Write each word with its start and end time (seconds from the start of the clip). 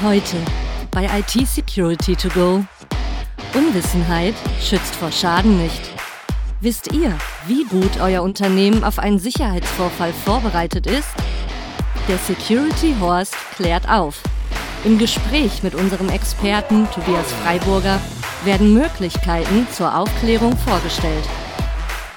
Heute 0.00 0.36
bei 0.92 1.06
IT 1.18 1.48
Security 1.48 2.14
to 2.14 2.28
go. 2.28 2.64
Unwissenheit 3.52 4.34
schützt 4.60 4.94
vor 4.94 5.10
Schaden 5.10 5.60
nicht. 5.60 5.90
Wisst 6.60 6.92
ihr, 6.92 7.12
wie 7.48 7.64
gut 7.64 8.00
euer 8.00 8.22
Unternehmen 8.22 8.84
auf 8.84 9.00
einen 9.00 9.18
Sicherheitsvorfall 9.18 10.12
vorbereitet 10.12 10.86
ist? 10.86 11.08
Der 12.06 12.16
Security 12.18 12.94
Horst 13.00 13.34
klärt 13.56 13.88
auf. 13.88 14.22
Im 14.84 14.98
Gespräch 14.98 15.64
mit 15.64 15.74
unserem 15.74 16.10
Experten 16.10 16.86
Tobias 16.94 17.32
Freiburger 17.42 18.00
werden 18.44 18.74
Möglichkeiten 18.74 19.66
zur 19.72 19.98
Aufklärung 19.98 20.56
vorgestellt. 20.58 21.28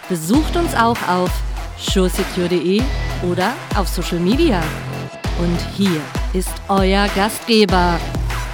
Besucht 0.07 0.55
uns 0.55 0.75
auch 0.75 0.98
auf 1.07 1.32
suresecure.de 1.79 2.84
oder 3.23 3.54
auf 3.75 3.88
Social 3.88 4.20
Media. 4.20 4.61
Und 5.39 5.60
hier 5.75 6.00
ist 6.34 6.54
euer 6.70 7.08
Gastgeber, 7.14 8.00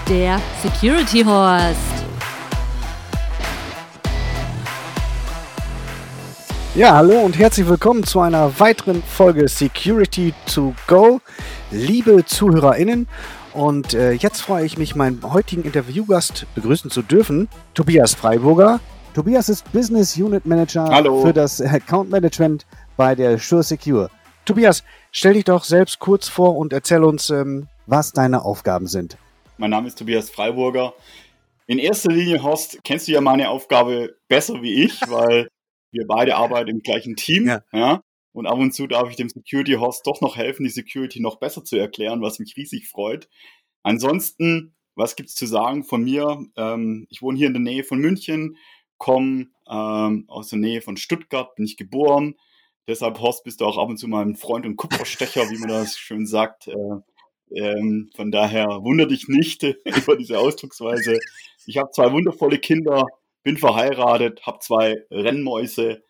der 0.09 0.41
Security 0.63 1.23
Horst. 1.23 1.77
Ja, 6.73 6.95
hallo 6.95 7.19
und 7.19 7.37
herzlich 7.37 7.67
willkommen 7.67 8.03
zu 8.03 8.19
einer 8.19 8.59
weiteren 8.59 9.03
Folge 9.03 9.47
Security 9.47 10.33
to 10.51 10.73
Go. 10.87 11.21
Liebe 11.69 12.25
ZuhörerInnen, 12.25 13.07
und 13.53 13.93
äh, 13.93 14.11
jetzt 14.13 14.41
freue 14.41 14.65
ich 14.65 14.77
mich, 14.77 14.95
meinen 14.95 15.21
heutigen 15.23 15.63
Interviewgast 15.63 16.47
begrüßen 16.55 16.89
zu 16.89 17.03
dürfen, 17.03 17.47
Tobias 17.75 18.15
Freiburger. 18.15 18.79
Tobias 19.13 19.49
ist 19.49 19.71
Business 19.71 20.17
Unit 20.17 20.45
Manager 20.47 20.85
Hallo. 20.89 21.21
für 21.21 21.33
das 21.33 21.61
Account 21.61 22.09
Management 22.09 22.65
bei 22.97 23.13
der 23.13 23.37
Sure 23.37 23.61
Secure. 23.61 24.09
Tobias, 24.47 24.85
stell 25.11 25.33
dich 25.33 25.43
doch 25.43 25.65
selbst 25.65 25.99
kurz 25.99 26.29
vor 26.29 26.55
und 26.55 26.71
erzähl 26.71 27.03
uns, 27.03 27.29
ähm, 27.29 27.67
was 27.85 28.13
deine 28.13 28.43
Aufgaben 28.43 28.87
sind. 28.87 29.17
Mein 29.57 29.71
Name 29.71 29.89
ist 29.89 29.97
Tobias 29.97 30.29
Freiburger. 30.29 30.93
In 31.65 31.79
erster 31.79 32.13
Linie, 32.13 32.41
Horst, 32.41 32.79
kennst 32.85 33.09
du 33.09 33.11
ja 33.11 33.19
meine 33.19 33.49
Aufgabe 33.49 34.15
besser 34.29 34.61
wie 34.61 34.85
ich, 34.85 35.01
weil 35.09 35.49
wir 35.91 36.07
beide 36.07 36.37
arbeiten 36.37 36.69
im 36.69 36.79
gleichen 36.79 37.17
Team. 37.17 37.45
Ja. 37.45 37.61
Ja. 37.73 38.01
Und 38.31 38.47
ab 38.47 38.57
und 38.57 38.73
zu 38.73 38.87
darf 38.87 39.09
ich 39.09 39.17
dem 39.17 39.27
Security 39.27 39.73
Horst 39.73 40.07
doch 40.07 40.21
noch 40.21 40.37
helfen, 40.37 40.63
die 40.63 40.69
Security 40.69 41.19
noch 41.19 41.39
besser 41.39 41.65
zu 41.65 41.75
erklären, 41.75 42.21
was 42.21 42.39
mich 42.39 42.55
riesig 42.55 42.87
freut. 42.87 43.27
Ansonsten, 43.83 44.77
was 44.95 45.17
gibt's 45.17 45.35
zu 45.35 45.45
sagen 45.45 45.83
von 45.83 46.03
mir? 46.03 46.45
Ähm, 46.55 47.05
ich 47.09 47.21
wohne 47.21 47.37
hier 47.37 47.47
in 47.47 47.53
der 47.53 47.61
Nähe 47.61 47.83
von 47.83 47.99
München, 47.99 48.55
komme 48.97 49.47
ähm, 49.69 50.23
aus 50.29 50.47
der 50.49 50.59
Nähe 50.59 50.81
von 50.81 50.95
Stuttgart, 50.95 51.53
bin 51.55 51.65
ich 51.65 51.75
geboren. 51.75 52.35
Deshalb, 52.87 53.19
Horst, 53.19 53.43
bist 53.43 53.59
du 53.59 53.65
auch 53.65 53.77
ab 53.77 53.89
und 53.89 53.97
zu 53.97 54.07
mal 54.07 54.25
ein 54.25 54.35
Freund 54.35 54.65
und 54.65 54.77
Kupferstecher, 54.77 55.49
wie 55.49 55.57
man 55.57 55.69
das 55.69 55.97
schön 55.97 56.25
sagt. 56.25 56.69
Äh, 56.69 56.73
ähm, 57.51 58.09
von 58.15 58.31
daher 58.31 58.67
wundere 58.83 59.09
dich 59.09 59.27
nicht 59.27 59.63
über 59.85 60.15
diese 60.15 60.39
Ausdrucksweise. 60.39 61.19
Ich 61.65 61.77
habe 61.77 61.91
zwei 61.91 62.11
wundervolle 62.11 62.59
Kinder, 62.59 63.05
bin 63.43 63.57
verheiratet, 63.57 64.45
habe 64.45 64.59
zwei 64.59 65.03
Rennmäuse. 65.11 66.03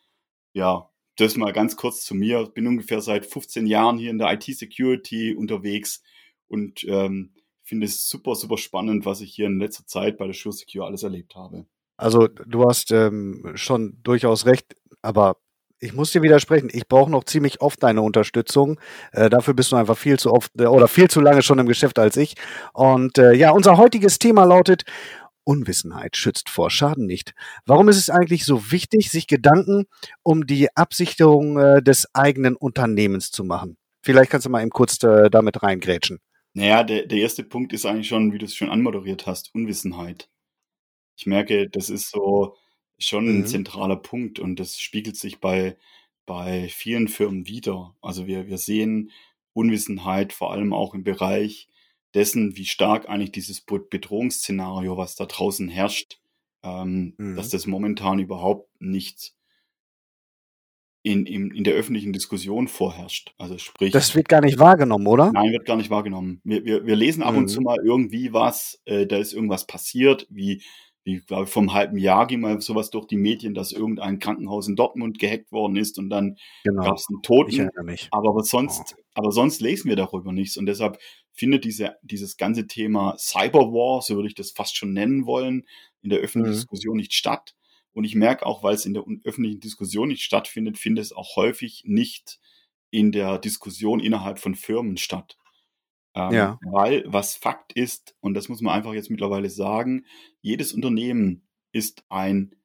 Ja, 0.54 0.90
das 1.18 1.36
mal 1.36 1.52
ganz 1.52 1.76
kurz 1.76 2.06
zu 2.06 2.14
mir. 2.14 2.46
Bin 2.46 2.68
ungefähr 2.68 3.02
seit 3.02 3.26
15 3.26 3.66
Jahren 3.66 3.98
hier 3.98 4.12
in 4.12 4.20
der 4.20 4.32
IT-Security 4.34 5.36
unterwegs 5.36 6.04
und 6.48 6.84
ähm, 6.88 7.34
finde 7.64 7.88
es 7.88 8.08
super, 8.08 8.36
super 8.36 8.58
spannend, 8.58 9.06
was 9.06 9.22
ich 9.22 9.34
hier 9.34 9.48
in 9.48 9.60
letzter 9.60 9.86
Zeit 9.86 10.18
bei 10.18 10.26
der 10.26 10.34
Sure 10.34 10.54
Secure 10.54 10.86
alles 10.86 11.04
erlebt 11.04 11.36
habe. 11.36 11.66
Also 11.98 12.28
du 12.28 12.66
hast 12.66 12.92
ähm, 12.92 13.52
schon 13.56 13.98
durchaus 14.04 14.46
recht, 14.46 14.76
aber 15.02 15.38
ich 15.80 15.94
muss 15.94 16.12
dir 16.12 16.22
widersprechen. 16.22 16.70
Ich 16.72 16.88
brauche 16.88 17.12
noch 17.12 17.24
ziemlich 17.24 17.62
oft 17.62 17.82
deine 17.84 18.02
Unterstützung. 18.02 18.80
Äh, 19.12 19.30
dafür 19.30 19.54
bist 19.54 19.72
du 19.72 19.76
einfach 19.76 19.98
viel 19.98 20.18
zu 20.18 20.32
oft 20.32 20.52
äh, 20.60 20.66
oder 20.66 20.88
viel 20.88 21.10
zu 21.10 21.22
lange 21.22 21.42
schon 21.42 21.60
im 21.60 21.68
Geschäft 21.68 22.00
als 22.00 22.18
ich. 22.18 22.36
Und 22.74 23.18
äh, 23.18 23.34
ja, 23.34 23.52
unser 23.52 23.78
heutiges 23.78 24.20
Thema 24.20 24.46
lautet 24.46 24.84
Unwissenheit 25.44 26.18
schützt 26.18 26.50
vor 26.50 26.70
Schaden 26.70 27.06
nicht. 27.06 27.34
Warum 27.66 27.88
ist 27.88 27.98
es 27.98 28.10
eigentlich 28.10 28.44
so 28.44 28.72
wichtig, 28.72 29.10
sich 29.10 29.28
Gedanken 29.28 29.86
um 30.22 30.46
die 30.46 30.76
Absicherung 30.76 31.58
äh, 31.58 31.82
des 31.82 32.14
eigenen 32.14 32.56
Unternehmens 32.56 33.32
zu 33.32 33.46
machen? 33.46 33.78
Vielleicht 34.02 34.30
kannst 34.30 34.46
du 34.46 34.50
mal 34.50 34.62
eben 34.62 34.72
kurz 34.72 35.02
äh, 35.04 35.30
damit 35.30 35.64
reingrätschen. 35.64 36.20
Naja, 36.54 36.84
der, 36.84 37.06
der 37.06 37.20
erste 37.20 37.44
Punkt 37.44 37.72
ist 37.72 37.86
eigentlich 37.86 38.08
schon, 38.08 38.34
wie 38.34 38.40
du 38.40 38.46
es 38.46 38.56
schon 38.56 38.70
anmoderiert 38.70 39.26
hast, 39.26 39.54
Unwissenheit. 39.54 40.28
Ich 41.18 41.28
merke, 41.28 41.70
das 41.70 41.90
ist 41.90 42.12
so 42.12 42.56
schon 43.00 43.28
ein 43.28 43.40
Mhm. 43.42 43.46
zentraler 43.46 43.96
Punkt 43.98 44.40
und 44.40 44.60
das 44.60 44.80
spiegelt 44.80 45.16
sich 45.18 45.40
bei, 45.40 45.78
bei 46.26 46.68
vielen 46.70 47.08
Firmen 47.08 47.48
wieder. 47.48 47.96
Also 48.02 48.28
wir, 48.28 48.48
wir 48.48 48.58
sehen 48.58 49.12
Unwissenheit 49.54 50.34
vor 50.34 50.52
allem 50.52 50.74
auch 50.74 50.94
im 50.94 51.04
Bereich 51.04 51.68
dessen, 52.14 52.56
wie 52.58 52.66
stark 52.66 53.08
eigentlich 53.10 53.32
dieses 53.32 53.62
Be- 53.62 53.80
Bedrohungsszenario, 53.80 54.98
was 54.98 55.16
da 55.16 55.26
draußen 55.26 55.70
herrscht, 55.70 56.20
ähm, 56.64 57.14
Mhm. 57.18 57.36
dass 57.36 57.50
das 57.50 57.68
momentan 57.68 58.20
überhaupt 58.20 58.70
nicht 58.82 59.34
in, 61.04 61.26
in, 61.26 61.52
in 61.52 61.64
der 61.64 61.74
öffentlichen 61.76 62.12
Diskussion 62.12 62.68
vorherrscht. 62.68 63.34
Also 63.38 63.58
sprich, 63.58 63.94
Das 63.94 64.14
wird 64.16 64.28
gar 64.28 64.42
nicht 64.42 64.60
wahrgenommen, 64.60 65.08
oder? 65.08 65.32
Nein, 65.32 65.54
wird 65.54 65.66
gar 65.66 65.78
nicht 65.78 65.90
wahrgenommen. 65.90 66.42
Wir, 66.44 66.66
wir, 66.66 66.86
wir 66.86 66.96
lesen 66.96 67.24
ab 67.24 67.36
und 67.36 67.44
Mhm. 67.44 67.48
zu 67.48 67.62
mal 67.62 67.78
irgendwie 67.82 68.34
was, 68.34 68.82
äh, 68.86 69.06
da 69.06 69.18
ist 69.18 69.32
irgendwas 69.34 69.66
passiert, 69.68 70.28
wie, 70.30 70.64
glaube 71.16 71.46
ich, 71.46 71.50
vor 71.50 71.62
einem 71.62 71.74
halben 71.74 71.98
Jahr 71.98 72.28
ging 72.28 72.42
mal 72.42 72.60
sowas 72.62 72.90
durch 72.90 73.08
die 73.08 73.18
Medien, 73.18 73.54
dass 73.54 73.72
irgendein 73.72 74.20
Krankenhaus 74.20 74.68
in 74.68 74.76
Dortmund 74.76 75.20
gehackt 75.20 75.52
worden 75.52 75.76
ist 75.78 75.98
und 75.98 76.10
dann 76.10 76.38
Genau. 76.64 76.84
gab 76.84 76.98
es 76.98 77.08
einen 77.10 77.22
Toten. 77.22 77.50
Aber, 78.12 78.30
aber 78.30 78.44
sonst, 78.44 78.96
aber 79.14 79.32
sonst 79.32 79.62
lesen 79.62 79.90
wir 79.90 79.96
darüber 79.96 80.32
nichts. 80.34 80.58
Und 80.58 80.66
deshalb 80.68 81.00
findet 81.34 81.64
diese, 81.66 81.96
dieses 82.02 82.38
ganze 82.38 82.68
Thema 82.68 83.16
Cyberwar, 83.18 84.02
so 84.02 84.16
würde 84.16 84.28
ich 84.28 84.36
das 84.36 84.52
fast 84.52 84.76
schon 84.76 84.94
nennen 84.94 85.26
wollen, 85.26 85.66
in 86.02 86.10
der 86.10 86.20
öffentlichen 86.20 86.54
Mhm. 86.54 86.60
Diskussion 86.60 86.98
nicht 86.98 87.14
statt. 87.14 87.56
Und 87.94 88.04
ich 88.04 88.14
merke 88.14 88.46
auch, 88.46 88.62
weil 88.62 88.76
es 88.76 88.86
in 88.86 88.94
der 88.94 89.04
öffentlichen 89.24 89.60
Diskussion 89.60 90.10
nicht 90.10 90.22
stattfindet, 90.22 90.78
findet 90.78 91.06
es 91.06 91.14
auch 91.14 91.36
häufig 91.36 91.84
nicht 91.86 92.40
in 92.92 93.12
der 93.12 93.38
Diskussion 93.40 94.00
innerhalb 94.00 94.40
von 94.40 94.56
Firmen 94.56 94.98
statt. 94.98 95.38
Ähm, 96.18 96.34
Ja. 96.34 96.60
Weil 96.64 97.04
was 97.08 97.36
Fakt 97.36 97.74
ist, 97.74 98.16
und 98.22 98.34
das 98.34 98.50
muss 98.50 98.62
man 98.62 98.74
einfach 98.74 98.94
jetzt 98.94 99.10
mittlerweile 99.12 99.50
sagen, 99.50 100.06
jedes 100.42 100.74
Unternehmen 100.74 101.48
ist 101.72 102.04
ein 102.10 102.56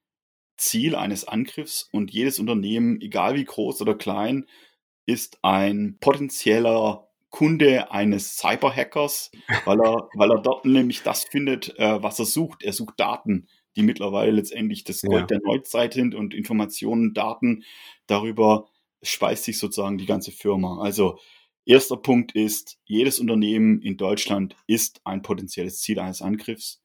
Ziel 0.57 0.95
eines 0.95 1.27
Angriffs 1.27 1.89
und 1.93 2.11
jedes 2.13 2.39
Unternehmen, 2.39 3.01
egal 3.01 3.35
wie 3.35 3.45
groß 3.45 3.81
oder 3.83 3.95
klein, 3.95 4.47
ist 5.07 5.39
ein 5.43 5.97
potenzieller 6.01 7.09
Kunde 7.31 7.91
eines 7.91 8.37
Cyberhackers, 8.37 9.31
weil 9.67 9.81
er, 9.81 10.09
weil 10.15 10.31
er 10.31 10.41
dort 10.43 10.65
nämlich 10.65 11.03
das 11.03 11.25
findet, 11.25 11.77
äh, 11.79 12.03
was 12.03 12.19
er 12.19 12.27
sucht. 12.27 12.63
Er 12.63 12.73
sucht 12.73 13.01
Daten, 13.01 13.49
die 13.77 13.83
mittlerweile 13.83 14.31
letztendlich 14.33 14.85
das 14.85 15.01
Gold 15.03 15.23
Ja. 15.23 15.27
der 15.27 15.41
Neuzeit 15.45 15.95
sind 15.95 16.15
und 16.15 16.35
Informationen, 16.35 17.15
Daten. 17.15 17.65
Darüber 18.07 18.69
speist 19.03 19.45
sich 19.45 19.59
sozusagen 19.59 19.99
die 19.99 20.07
ganze 20.07 20.31
Firma. 20.31 20.81
Also 20.83 21.19
erster 21.65 21.97
Punkt 21.97 22.33
ist, 22.35 22.79
jedes 22.85 23.21
Unternehmen 23.21 23.81
in 23.81 23.97
Deutschland 23.97 24.57
ist 24.67 25.01
ein 25.05 25.23
potenzielles 25.23 25.81
Ziel 25.81 25.99
eines 25.99 26.23
Angriffs, 26.23 26.83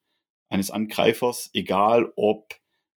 eines 0.49 0.71
Angreifers, 0.71 1.49
egal 1.53 2.11
ob 2.15 2.55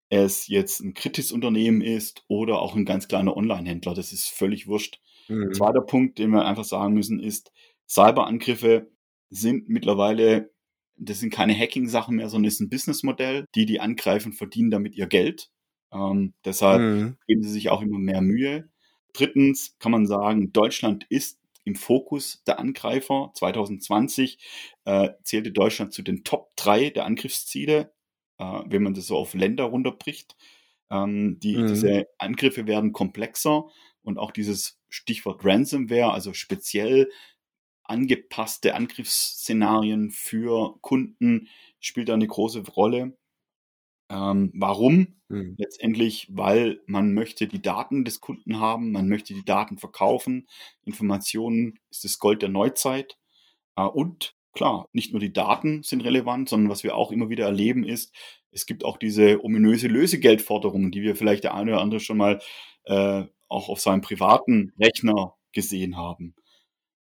es 0.09 0.47
jetzt 0.47 0.81
ein 0.81 0.93
kritisches 0.93 1.31
Unternehmen 1.31 1.81
ist 1.81 2.23
oder 2.27 2.59
auch 2.61 2.75
ein 2.75 2.85
ganz 2.85 3.07
kleiner 3.07 3.35
Online-Händler. 3.37 3.93
Das 3.93 4.11
ist 4.11 4.27
völlig 4.29 4.67
wurscht. 4.67 4.99
Mhm. 5.29 5.53
Zweiter 5.53 5.81
Punkt, 5.81 6.19
den 6.19 6.31
wir 6.31 6.45
einfach 6.45 6.65
sagen 6.65 6.93
müssen, 6.93 7.19
ist, 7.21 7.51
Cyberangriffe 7.89 8.91
sind 9.29 9.69
mittlerweile, 9.69 10.51
das 10.97 11.19
sind 11.19 11.33
keine 11.33 11.57
Hacking-Sachen 11.57 12.17
mehr, 12.17 12.29
sondern 12.29 12.47
es 12.47 12.55
ist 12.55 12.59
ein 12.61 12.69
Businessmodell. 12.69 13.45
Die, 13.55 13.65
die 13.65 13.79
angreifen, 13.79 14.33
verdienen 14.33 14.71
damit 14.71 14.95
ihr 14.95 15.07
Geld. 15.07 15.49
Ähm, 15.93 16.33
deshalb 16.45 16.81
Mhm. 16.81 17.17
geben 17.27 17.43
sie 17.43 17.49
sich 17.49 17.69
auch 17.69 17.81
immer 17.81 17.99
mehr 17.99 18.21
Mühe. 18.21 18.69
Drittens 19.13 19.77
kann 19.79 19.91
man 19.91 20.05
sagen, 20.05 20.53
Deutschland 20.53 21.05
ist 21.09 21.40
im 21.63 21.75
Fokus 21.75 22.43
der 22.45 22.59
Angreifer. 22.59 23.31
2020 23.35 24.39
äh, 24.85 25.09
zählte 25.23 25.51
Deutschland 25.51 25.93
zu 25.93 26.01
den 26.01 26.23
Top 26.23 26.55
3 26.55 26.89
der 26.91 27.05
Angriffsziele, 27.05 27.93
äh, 28.39 28.61
wenn 28.65 28.83
man 28.83 28.93
das 28.93 29.07
so 29.07 29.17
auf 29.17 29.33
Länder 29.33 29.65
runterbricht. 29.65 30.35
Ähm, 30.89 31.39
die, 31.39 31.55
Mhm. 31.57 31.67
Diese 31.67 32.07
Angriffe 32.17 32.67
werden 32.67 32.91
komplexer 32.93 33.65
und 34.03 34.17
auch 34.17 34.31
dieses 34.31 34.79
Stichwort 34.89 35.45
Ransomware, 35.45 36.11
also 36.11 36.33
speziell 36.33 37.09
angepasste 37.83 38.75
Angriffsszenarien 38.75 40.11
für 40.11 40.77
Kunden, 40.81 41.49
spielt 41.79 42.09
da 42.09 42.13
eine 42.13 42.27
große 42.27 42.61
Rolle. 42.69 43.17
Ähm, 44.11 44.51
warum? 44.53 45.15
Mhm. 45.29 45.55
Letztendlich, 45.57 46.27
weil 46.29 46.81
man 46.85 47.13
möchte 47.13 47.47
die 47.47 47.61
Daten 47.61 48.03
des 48.03 48.19
Kunden 48.19 48.59
haben, 48.59 48.91
man 48.91 49.07
möchte 49.07 49.33
die 49.33 49.45
Daten 49.45 49.77
verkaufen. 49.77 50.47
Informationen 50.83 51.79
ist 51.89 52.03
das 52.03 52.19
Gold 52.19 52.41
der 52.41 52.49
Neuzeit. 52.49 53.17
Äh, 53.77 53.83
und 53.83 54.35
klar, 54.51 54.89
nicht 54.91 55.13
nur 55.13 55.21
die 55.21 55.31
Daten 55.31 55.81
sind 55.83 56.01
relevant, 56.01 56.49
sondern 56.49 56.69
was 56.69 56.83
wir 56.83 56.95
auch 56.95 57.11
immer 57.11 57.29
wieder 57.29 57.45
erleben 57.45 57.85
ist, 57.85 58.13
es 58.51 58.65
gibt 58.65 58.83
auch 58.83 58.97
diese 58.97 59.41
ominöse 59.45 59.87
Lösegeldforderung, 59.87 60.91
die 60.91 61.03
wir 61.03 61.15
vielleicht 61.15 61.45
der 61.45 61.53
eine 61.53 61.71
oder 61.71 61.81
andere 61.81 62.01
schon 62.01 62.17
mal 62.17 62.41
äh, 62.83 63.23
auch 63.47 63.69
auf 63.69 63.79
seinem 63.79 64.01
privaten 64.01 64.73
Rechner 64.77 65.35
gesehen 65.53 65.95
haben. 65.95 66.35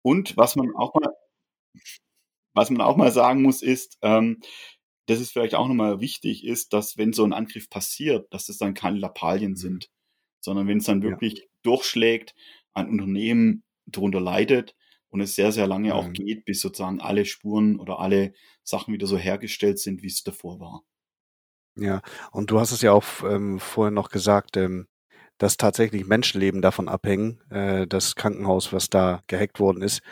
Und 0.03 0.37
was 0.37 0.57
man 0.57 0.75
auch 0.75 0.95
mal 0.95 1.13
was 2.55 2.71
man 2.71 2.81
auch 2.81 2.97
mal 2.97 3.13
sagen 3.13 3.43
muss, 3.43 3.63
ist, 3.63 3.99
ähm, 4.03 4.41
dass 5.09 5.21
es 5.21 5.31
vielleicht 5.31 5.55
auch 5.55 5.67
nochmal 5.67 6.01
wichtig 6.01 6.45
ist, 6.45 6.75
dass 6.75 6.99
wenn 6.99 7.15
so 7.15 7.25
ein 7.25 7.33
Angriff 7.33 7.71
passiert, 7.71 8.33
dass 8.33 8.51
es 8.51 8.59
dann 8.59 8.75
keine 8.75 8.99
Lappalien 8.99 9.53
mhm. 9.53 9.57
sind, 9.57 9.91
sondern 10.41 10.69
wenn 10.69 10.79
es 10.79 10.85
dann 10.85 11.03
wirklich 11.03 11.39
ja. 11.39 11.45
durchschlägt, 11.63 12.35
ein 12.75 12.91
Unternehmen 12.91 13.65
darunter 13.87 14.21
leidet 14.21 14.77
und 15.09 15.23
es 15.23 15.35
sehr, 15.35 15.51
sehr 15.51 15.67
lange 15.67 15.89
mhm. 15.89 15.95
auch 15.95 16.13
geht, 16.13 16.45
bis 16.45 16.61
sozusagen 16.61 17.01
alle 17.01 17.25
Spuren 17.25 17.81
oder 17.81 18.01
alle 18.01 18.35
Sachen 18.63 18.93
wieder 18.93 19.07
so 19.07 19.17
hergestellt 19.17 19.79
sind, 19.79 20.03
wie 20.03 20.09
es 20.09 20.23
davor 20.23 20.61
war. 20.61 20.83
Ja, 21.75 22.03
und 22.31 22.51
du 22.51 22.61
hast 22.61 22.73
es 22.73 22.83
ja 22.83 22.93
auch 22.93 23.05
ähm, 23.25 23.59
vorher 23.61 23.93
noch 23.93 24.11
gesagt, 24.11 24.59
ähm, 24.59 24.89
dass 25.39 25.57
tatsächlich 25.57 26.05
Menschenleben 26.05 26.61
davon 26.61 26.89
abhängen, 26.89 27.41
äh, 27.51 27.87
das 27.87 28.15
Krankenhaus, 28.15 28.75
was 28.75 28.91
da 28.91 29.23
gehackt 29.27 29.59
worden 29.59 29.81
ist. 29.81 30.03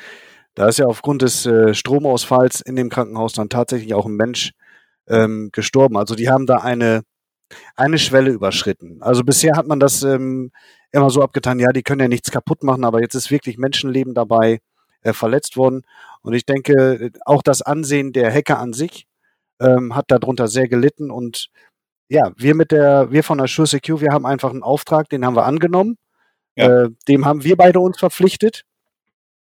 Da 0.54 0.68
ist 0.68 0.78
ja 0.78 0.86
aufgrund 0.86 1.20
des 1.20 1.44
äh, 1.44 1.74
Stromausfalls 1.74 2.62
in 2.62 2.76
dem 2.76 2.88
Krankenhaus 2.88 3.34
dann 3.34 3.50
tatsächlich 3.50 3.92
auch 3.92 4.06
ein 4.06 4.16
Mensch 4.16 4.52
ähm, 5.08 5.50
gestorben. 5.52 5.96
Also 5.96 6.14
die 6.14 6.28
haben 6.28 6.46
da 6.46 6.58
eine, 6.58 7.02
eine 7.76 7.98
Schwelle 7.98 8.30
überschritten. 8.30 9.02
Also 9.02 9.24
bisher 9.24 9.56
hat 9.56 9.66
man 9.66 9.80
das 9.80 10.02
ähm, 10.02 10.52
immer 10.92 11.10
so 11.10 11.22
abgetan, 11.22 11.58
ja, 11.58 11.70
die 11.72 11.82
können 11.82 12.00
ja 12.00 12.08
nichts 12.08 12.30
kaputt 12.30 12.62
machen, 12.62 12.84
aber 12.84 13.00
jetzt 13.00 13.14
ist 13.14 13.30
wirklich 13.30 13.58
Menschenleben 13.58 14.14
dabei 14.14 14.60
äh, 15.02 15.12
verletzt 15.12 15.56
worden. 15.56 15.82
Und 16.22 16.34
ich 16.34 16.46
denke, 16.46 17.10
auch 17.24 17.42
das 17.42 17.62
Ansehen 17.62 18.12
der 18.12 18.32
Hacker 18.32 18.58
an 18.58 18.72
sich 18.72 19.06
ähm, 19.60 19.94
hat 19.94 20.10
darunter 20.10 20.48
sehr 20.48 20.68
gelitten. 20.68 21.10
Und 21.10 21.48
ja, 22.08 22.32
wir 22.36 22.54
mit 22.54 22.72
der, 22.72 23.10
wir 23.10 23.22
von 23.22 23.38
der 23.38 23.46
Sure 23.46 23.66
Secure, 23.66 24.00
wir 24.00 24.12
haben 24.12 24.26
einfach 24.26 24.50
einen 24.50 24.62
Auftrag, 24.62 25.08
den 25.08 25.24
haben 25.24 25.36
wir 25.36 25.44
angenommen. 25.44 25.98
Ja. 26.56 26.84
Äh, 26.84 26.90
dem 27.08 27.26
haben 27.26 27.44
wir 27.44 27.56
beide 27.56 27.80
uns 27.80 27.98
verpflichtet. 27.98 28.64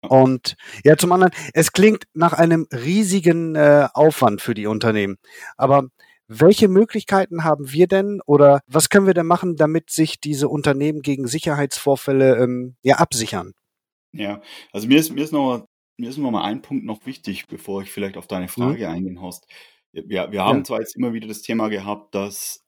Und 0.08 0.56
ja, 0.84 0.96
zum 0.96 1.12
anderen, 1.12 1.32
es 1.52 1.72
klingt 1.72 2.04
nach 2.14 2.32
einem 2.32 2.66
riesigen 2.72 3.54
äh, 3.54 3.88
Aufwand 3.94 4.40
für 4.40 4.54
die 4.54 4.66
Unternehmen. 4.66 5.16
Aber 5.56 5.88
welche 6.26 6.68
Möglichkeiten 6.68 7.44
haben 7.44 7.70
wir 7.72 7.86
denn 7.86 8.20
oder 8.26 8.60
was 8.66 8.88
können 8.88 9.06
wir 9.06 9.14
denn 9.14 9.26
machen, 9.26 9.56
damit 9.56 9.90
sich 9.90 10.20
diese 10.20 10.48
Unternehmen 10.48 11.02
gegen 11.02 11.26
Sicherheitsvorfälle 11.26 12.42
ähm, 12.42 12.76
ja 12.82 12.96
absichern? 12.96 13.52
Ja, 14.12 14.40
also 14.72 14.86
mir 14.86 14.98
ist, 14.98 15.12
mir 15.12 15.24
ist 15.24 15.32
noch 15.32 15.66
mir 15.96 16.10
ist 16.10 16.18
noch 16.18 16.30
mal 16.30 16.44
ein 16.44 16.62
Punkt 16.62 16.84
noch 16.84 17.06
wichtig, 17.06 17.46
bevor 17.46 17.82
ich 17.82 17.90
vielleicht 17.90 18.16
auf 18.16 18.26
deine 18.26 18.46
mhm. 18.46 18.50
Frage 18.50 18.86
mhm. 18.86 18.94
eingehen, 18.94 19.20
Horst. 19.20 19.46
Wir, 19.92 20.32
wir 20.32 20.44
haben 20.44 20.58
ja. 20.58 20.64
zwar 20.64 20.80
jetzt 20.80 20.96
immer 20.96 21.12
wieder 21.12 21.28
das 21.28 21.42
Thema 21.42 21.68
gehabt, 21.68 22.14
dass 22.14 22.64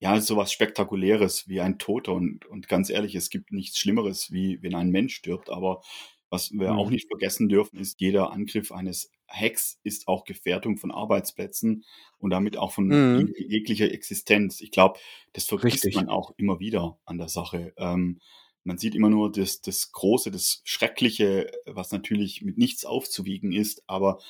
ja 0.00 0.20
sowas 0.20 0.50
Spektakuläres 0.50 1.46
wie 1.46 1.60
ein 1.60 1.78
Toter 1.78 2.12
und, 2.12 2.46
und 2.46 2.66
ganz 2.66 2.90
ehrlich, 2.90 3.14
es 3.14 3.30
gibt 3.30 3.52
nichts 3.52 3.78
Schlimmeres, 3.78 4.32
wie 4.32 4.60
wenn 4.62 4.74
ein 4.74 4.90
Mensch 4.90 5.14
stirbt, 5.14 5.50
aber 5.50 5.82
was 6.30 6.52
wir 6.52 6.72
mhm. 6.72 6.78
auch 6.78 6.90
nicht 6.90 7.08
vergessen 7.08 7.48
dürfen, 7.48 7.78
ist, 7.78 8.00
jeder 8.00 8.32
Angriff 8.32 8.72
eines 8.72 9.10
Hacks 9.28 9.78
ist 9.82 10.08
auch 10.08 10.24
Gefährdung 10.24 10.76
von 10.76 10.90
Arbeitsplätzen 10.90 11.84
und 12.18 12.30
damit 12.30 12.56
auch 12.56 12.72
von 12.72 12.86
mhm. 12.86 13.34
jeglicher 13.36 13.92
Existenz. 13.92 14.60
Ich 14.60 14.70
glaube, 14.70 14.98
das 15.32 15.44
vergisst 15.44 15.84
Richtig. 15.84 15.96
man 15.96 16.08
auch 16.08 16.32
immer 16.36 16.60
wieder 16.60 16.98
an 17.04 17.18
der 17.18 17.28
Sache. 17.28 17.72
Ähm, 17.76 18.20
man 18.62 18.78
sieht 18.78 18.94
immer 18.94 19.10
nur 19.10 19.32
das, 19.32 19.60
das 19.60 19.90
Große, 19.92 20.30
das 20.30 20.60
Schreckliche, 20.64 21.50
was 21.66 21.92
natürlich 21.92 22.42
mit 22.42 22.58
nichts 22.58 22.84
aufzuwiegen 22.84 23.52
ist, 23.52 23.82
aber 23.86 24.20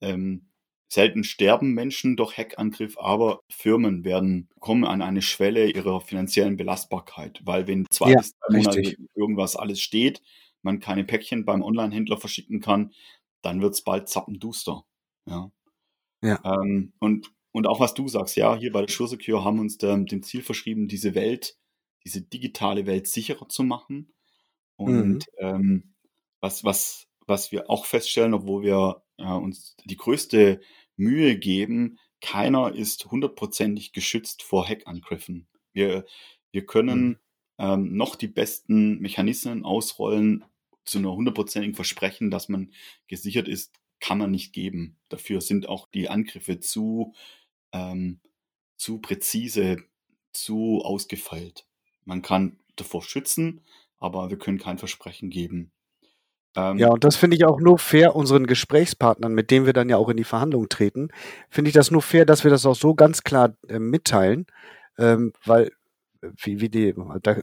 ähm, 0.00 0.48
selten 0.88 1.24
sterben 1.24 1.74
Menschen 1.74 2.16
durch 2.16 2.36
Hackangriff, 2.36 2.98
aber 2.98 3.42
Firmen 3.48 4.04
werden 4.04 4.48
kommen 4.58 4.84
an 4.84 5.02
eine 5.02 5.22
Schwelle 5.22 5.70
ihrer 5.70 6.00
finanziellen 6.00 6.56
Belastbarkeit, 6.56 7.40
weil 7.44 7.66
wenn 7.66 7.86
zwei 7.90 8.12
ja, 8.12 8.18
bis 8.18 8.34
drei 8.38 8.56
Monate 8.58 8.96
irgendwas 9.14 9.56
alles 9.56 9.80
steht, 9.80 10.22
man 10.62 10.80
keine 10.80 11.04
Päckchen 11.04 11.44
beim 11.44 11.62
Online-Händler 11.62 12.18
verschicken 12.18 12.60
kann, 12.60 12.92
dann 13.42 13.60
wird 13.60 13.74
es 13.74 13.82
bald 13.82 14.08
zappenduster. 14.08 14.84
Ja. 15.26 15.50
ja. 16.22 16.40
Ähm, 16.44 16.92
und, 16.98 17.32
und 17.52 17.66
auch 17.66 17.80
was 17.80 17.94
du 17.94 18.08
sagst, 18.08 18.36
ja, 18.36 18.56
hier 18.56 18.72
bei 18.72 18.80
der 18.80 18.88
Sure 18.88 19.08
Secure 19.08 19.44
haben 19.44 19.60
uns 19.60 19.78
dem, 19.78 20.06
dem 20.06 20.22
Ziel 20.22 20.42
verschrieben, 20.42 20.88
diese 20.88 21.14
Welt 21.14 21.58
diese 22.08 22.22
digitale 22.22 22.86
Welt 22.86 23.06
sicherer 23.06 23.48
zu 23.48 23.62
machen. 23.62 24.12
Und 24.76 25.18
mhm. 25.18 25.22
ähm, 25.38 25.94
was, 26.40 26.64
was, 26.64 27.06
was 27.26 27.52
wir 27.52 27.68
auch 27.68 27.84
feststellen, 27.84 28.34
obwohl 28.34 28.62
wir 28.62 29.02
äh, 29.18 29.26
uns 29.26 29.76
die 29.84 29.96
größte 29.96 30.60
Mühe 30.96 31.36
geben, 31.38 31.98
keiner 32.20 32.74
ist 32.74 33.06
hundertprozentig 33.10 33.92
geschützt 33.92 34.42
vor 34.42 34.66
Hackangriffen. 34.66 35.48
Wir, 35.72 36.06
wir 36.50 36.64
können 36.66 37.00
mhm. 37.00 37.18
Ähm, 37.58 37.96
noch 37.96 38.16
die 38.16 38.28
besten 38.28 38.98
Mechanismen 39.00 39.64
ausrollen, 39.64 40.44
zu 40.84 40.98
einer 40.98 41.12
hundertprozentigen 41.12 41.74
Versprechen, 41.74 42.30
dass 42.30 42.48
man 42.48 42.72
gesichert 43.06 43.46
ist, 43.46 43.74
kann 44.00 44.18
man 44.18 44.30
nicht 44.30 44.52
geben. 44.52 44.96
Dafür 45.08 45.40
sind 45.40 45.68
auch 45.68 45.88
die 45.90 46.08
Angriffe 46.08 46.60
zu, 46.60 47.12
ähm, 47.72 48.20
zu 48.76 48.98
präzise, 48.98 49.78
zu 50.32 50.80
ausgefeilt. 50.82 51.66
Man 52.04 52.22
kann 52.22 52.58
davor 52.76 53.02
schützen, 53.02 53.60
aber 53.98 54.30
wir 54.30 54.38
können 54.38 54.58
kein 54.58 54.78
Versprechen 54.78 55.30
geben. 55.30 55.72
Ähm, 56.56 56.78
ja, 56.78 56.88
und 56.88 57.04
das 57.04 57.16
finde 57.16 57.36
ich 57.36 57.44
auch 57.44 57.60
nur 57.60 57.78
fair 57.78 58.16
unseren 58.16 58.46
Gesprächspartnern, 58.46 59.34
mit 59.34 59.50
denen 59.50 59.66
wir 59.66 59.72
dann 59.72 59.88
ja 59.88 59.96
auch 59.96 60.08
in 60.08 60.16
die 60.16 60.24
Verhandlungen 60.24 60.68
treten, 60.68 61.08
finde 61.50 61.68
ich 61.68 61.74
das 61.74 61.90
nur 61.90 62.02
fair, 62.02 62.24
dass 62.24 62.44
wir 62.44 62.50
das 62.50 62.64
auch 62.64 62.74
so 62.74 62.94
ganz 62.94 63.22
klar 63.24 63.54
äh, 63.68 63.78
mitteilen, 63.78 64.46
ähm, 64.96 65.32
weil 65.44 65.70
wie, 66.20 66.60
wie 66.60 66.68
die, 66.68 66.94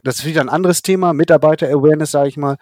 das 0.02 0.18
ist 0.18 0.26
wieder 0.26 0.40
ein 0.40 0.48
anderes 0.48 0.82
Thema, 0.82 1.12
Mitarbeiter-Awareness, 1.12 2.10
sage 2.10 2.28
ich 2.28 2.36
mal. 2.36 2.56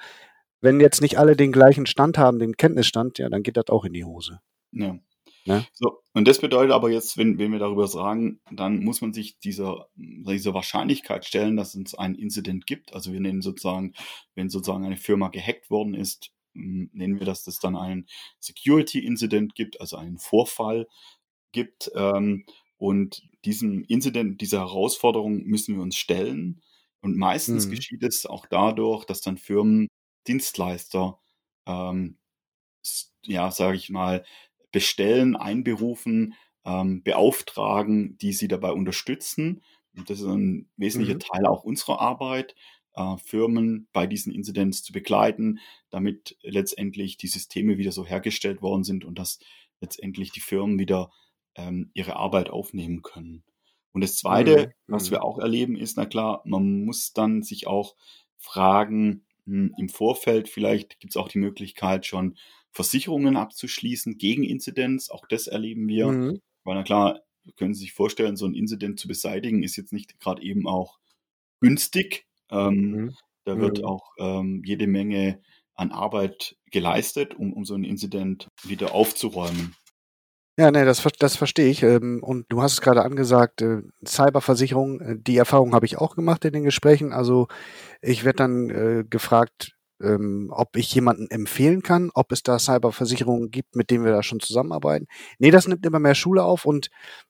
Wenn 0.60 0.80
jetzt 0.80 1.02
nicht 1.02 1.18
alle 1.18 1.36
den 1.36 1.52
gleichen 1.52 1.86
Stand 1.86 2.16
haben, 2.16 2.38
den 2.38 2.56
Kenntnisstand, 2.56 3.18
ja, 3.18 3.28
dann 3.28 3.42
geht 3.42 3.56
das 3.56 3.68
auch 3.68 3.84
in 3.84 3.92
die 3.92 4.04
Hose. 4.04 4.40
Ja. 4.72 4.98
Ne? 5.46 5.66
So, 5.74 6.00
und 6.14 6.26
das 6.26 6.38
bedeutet 6.40 6.72
aber 6.72 6.90
jetzt, 6.90 7.18
wenn, 7.18 7.38
wenn 7.38 7.52
wir 7.52 7.58
darüber 7.58 7.86
sagen, 7.86 8.40
dann 8.50 8.82
muss 8.82 9.02
man 9.02 9.12
sich 9.12 9.38
dieser, 9.40 9.88
dieser 9.94 10.54
Wahrscheinlichkeit 10.54 11.26
stellen, 11.26 11.56
dass 11.56 11.74
es 11.74 11.94
ein 11.94 12.14
Incident 12.14 12.66
gibt. 12.66 12.94
Also 12.94 13.12
wir 13.12 13.20
nennen 13.20 13.42
sozusagen, 13.42 13.92
wenn 14.34 14.48
sozusagen 14.48 14.86
eine 14.86 14.96
Firma 14.96 15.28
gehackt 15.28 15.68
worden 15.68 15.92
ist, 15.92 16.30
hm, 16.54 16.88
nennen 16.94 17.18
wir, 17.18 17.26
dass 17.26 17.46
es 17.46 17.58
dann 17.58 17.76
einen 17.76 18.06
Security-Incident 18.40 19.54
gibt, 19.54 19.80
also 19.80 19.96
einen 19.96 20.18
Vorfall 20.18 20.86
gibt. 21.52 21.90
Ähm, 21.94 22.46
und 22.78 23.22
diesem 23.44 23.84
Incident, 23.84 24.40
dieser 24.40 24.60
Herausforderung 24.60 25.44
müssen 25.44 25.76
wir 25.76 25.82
uns 25.82 25.96
stellen. 25.96 26.62
Und 27.00 27.16
meistens 27.16 27.66
mhm. 27.66 27.72
geschieht 27.72 28.02
es 28.02 28.26
auch 28.26 28.46
dadurch, 28.46 29.04
dass 29.04 29.20
dann 29.20 29.36
Firmen 29.36 29.88
Dienstleister 30.26 31.18
ähm, 31.66 32.18
ja, 33.26 33.50
sage 33.50 33.76
ich 33.76 33.90
mal, 33.90 34.24
bestellen, 34.72 35.36
einberufen, 35.36 36.34
ähm, 36.64 37.02
beauftragen, 37.02 38.18
die 38.18 38.32
sie 38.32 38.48
dabei 38.48 38.72
unterstützen. 38.72 39.62
Und 39.96 40.10
das 40.10 40.20
ist 40.20 40.26
ein 40.26 40.68
wesentlicher 40.76 41.14
mhm. 41.14 41.20
Teil 41.20 41.46
auch 41.46 41.64
unserer 41.64 42.00
Arbeit, 42.00 42.54
äh, 42.94 43.16
Firmen 43.18 43.88
bei 43.92 44.06
diesen 44.06 44.32
Incidents 44.32 44.82
zu 44.82 44.92
begleiten, 44.92 45.60
damit 45.90 46.36
letztendlich 46.42 47.16
die 47.16 47.28
Systeme 47.28 47.78
wieder 47.78 47.92
so 47.92 48.04
hergestellt 48.04 48.62
worden 48.62 48.84
sind 48.84 49.04
und 49.04 49.18
dass 49.18 49.38
letztendlich 49.80 50.32
die 50.32 50.40
Firmen 50.40 50.78
wieder 50.78 51.12
ähm, 51.56 51.90
ihre 51.94 52.16
Arbeit 52.16 52.50
aufnehmen 52.50 53.02
können. 53.02 53.44
Und 53.92 54.02
das 54.02 54.16
Zweite, 54.16 54.72
mhm. 54.86 54.92
was 54.92 55.10
wir 55.10 55.18
mhm. 55.18 55.24
auch 55.24 55.38
erleben, 55.38 55.76
ist, 55.76 55.96
na 55.96 56.06
klar, 56.06 56.42
man 56.44 56.84
muss 56.84 57.12
dann 57.12 57.42
sich 57.42 57.66
auch 57.66 57.94
fragen, 58.36 59.24
hm, 59.46 59.74
im 59.78 59.88
Vorfeld 59.88 60.48
vielleicht 60.48 61.00
gibt 61.00 61.12
es 61.12 61.16
auch 61.16 61.28
die 61.28 61.38
Möglichkeit 61.38 62.06
schon 62.06 62.36
Versicherungen 62.72 63.36
abzuschließen 63.36 64.18
gegen 64.18 64.42
Inzidenz. 64.42 65.10
Auch 65.10 65.26
das 65.28 65.46
erleben 65.46 65.86
wir. 65.86 66.08
Mhm. 66.08 66.40
Weil 66.64 66.74
na 66.74 66.82
klar, 66.82 67.20
können 67.56 67.74
Sie 67.74 67.80
sich 67.80 67.92
vorstellen, 67.92 68.36
so 68.36 68.46
ein 68.46 68.54
Incident 68.54 68.98
zu 68.98 69.06
beseitigen 69.06 69.62
ist 69.62 69.76
jetzt 69.76 69.92
nicht 69.92 70.18
gerade 70.18 70.42
eben 70.42 70.66
auch 70.66 70.98
günstig. 71.60 72.26
Ähm, 72.50 72.90
mhm. 72.90 73.16
Da 73.44 73.58
wird 73.58 73.78
mhm. 73.78 73.84
auch 73.84 74.12
ähm, 74.18 74.62
jede 74.64 74.86
Menge 74.86 75.40
an 75.74 75.92
Arbeit 75.92 76.56
geleistet, 76.70 77.34
um, 77.34 77.52
um 77.52 77.64
so 77.64 77.74
ein 77.74 77.84
Incident 77.84 78.48
wieder 78.64 78.94
aufzuräumen. 78.94 79.74
Ja, 80.56 80.70
nee, 80.70 80.84
das, 80.84 81.02
das 81.18 81.36
verstehe 81.36 81.68
ich. 81.68 81.82
Ähm, 81.82 82.20
und 82.22 82.46
du 82.48 82.62
hast 82.62 82.74
es 82.74 82.80
gerade 82.80 83.02
angesagt, 83.02 83.60
äh, 83.60 83.82
Cyberversicherung, 84.06 85.00
äh, 85.00 85.16
die 85.18 85.36
Erfahrung 85.36 85.74
habe 85.74 85.86
ich 85.86 85.98
auch 85.98 86.14
gemacht 86.14 86.44
in 86.44 86.52
den 86.52 86.62
Gesprächen. 86.64 87.12
Also 87.12 87.48
ich 88.00 88.24
werde 88.24 88.36
dann 88.36 88.70
äh, 88.70 89.04
gefragt, 89.08 89.72
ähm, 90.00 90.50
ob 90.52 90.76
ich 90.76 90.94
jemanden 90.94 91.28
empfehlen 91.30 91.82
kann, 91.82 92.10
ob 92.14 92.30
es 92.30 92.42
da 92.44 92.58
Cyberversicherungen 92.60 93.50
gibt, 93.50 93.74
mit 93.74 93.90
denen 93.90 94.04
wir 94.04 94.12
da 94.12 94.22
schon 94.22 94.38
zusammenarbeiten. 94.40 95.06
Nee, 95.38 95.50
das 95.50 95.66
nimmt 95.66 95.84
immer 95.86 95.98
mehr 95.98 96.14
Schule 96.14 96.44
auf 96.44 96.66
und 96.66 96.88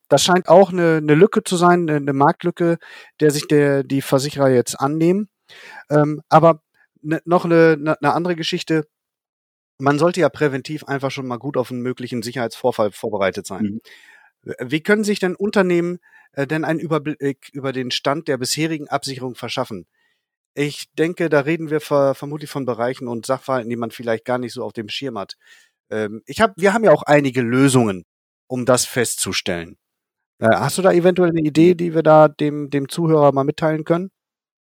das 0.09 0.23
scheint 0.23 0.49
auch 0.49 0.71
eine, 0.71 0.99
eine 0.99 1.15
Lücke 1.15 1.45
zu 1.45 1.57
sein, 1.57 1.89
eine, 1.89 1.97
eine 1.97 2.13
Marktlücke, 2.13 2.77
der 3.21 3.31
sich 3.31 3.47
der, 3.49 3.85
die 3.85 4.03
Versicherer 4.03 4.51
jetzt 4.51 4.79
annehmen. 4.79 5.29
Ähm, 5.91 6.21
aber 6.29 6.61
ne, 7.03 7.21
noch 7.25 7.45
eine, 7.45 7.77
eine, 7.79 7.97
eine 8.03 8.13
andere 8.15 8.37
Geschichte. 8.37 8.87
Man 9.79 9.99
sollte 9.99 10.21
ja 10.21 10.29
präventiv 10.29 10.85
einfach 10.85 11.11
schon 11.11 11.27
mal 11.27 11.39
gut 11.39 11.57
auf 11.57 11.71
einen 11.71 11.83
möglichen 11.83 12.23
Sicherheitsvorfall 12.23 12.93
vorbereitet 12.93 13.47
sein. 13.47 13.65
Mhm. 13.65 13.81
Wie 14.61 14.83
können 14.83 15.05
sich 15.05 15.19
denn 15.19 15.35
Unternehmen 15.35 15.99
äh, 16.33 16.47
denn 16.47 16.65
einen 16.65 16.81
Überblick 16.81 17.51
über 17.53 17.73
den 17.73 17.91
Stand 17.91 18.29
der 18.29 18.39
bisherigen 18.39 18.89
Absicherung 18.89 19.35
verschaffen? 19.35 19.87
Ich 20.55 20.93
denke, 20.93 21.29
da 21.29 21.41
reden 21.41 21.71
wir 21.71 21.81
ver 21.81 22.15
vermutlich 22.15 22.51
von 22.51 22.65
Bereichen 22.65 23.09
und 23.09 23.27
Sachverhalten, 23.27 23.71
die 23.71 23.77
man 23.77 23.91
vielleicht 23.91 24.25
gar 24.25 24.39
nicht 24.39 24.53
so 24.53 24.63
auf 24.63 24.73
dem 24.73 24.89
Schirm 24.89 25.19
hat. 25.19 25.37
Ähm, 25.91 26.23
ich 26.27 26.41
hab, 26.41 26.53
wir 26.57 26.73
haben 26.73 26.85
ja 26.85 26.93
auch 26.93 27.03
einige 27.03 27.43
Lösungen, 27.43 28.05
um 28.47 28.65
das 28.65 28.85
festzustellen. 28.85 29.77
Äh, 30.39 30.49
hast 30.49 30.79
du 30.79 30.83
da 30.83 30.93
eventuell 30.93 31.31
eine 31.31 31.41
Idee, 31.41 31.75
die 31.75 31.95
wir 31.95 32.03
da 32.03 32.29
dem, 32.29 32.71
dem 32.71 32.89
Zuhörer 32.89 33.33
mal 33.33 33.45
mitteilen 33.45 33.85
können? 33.85 34.11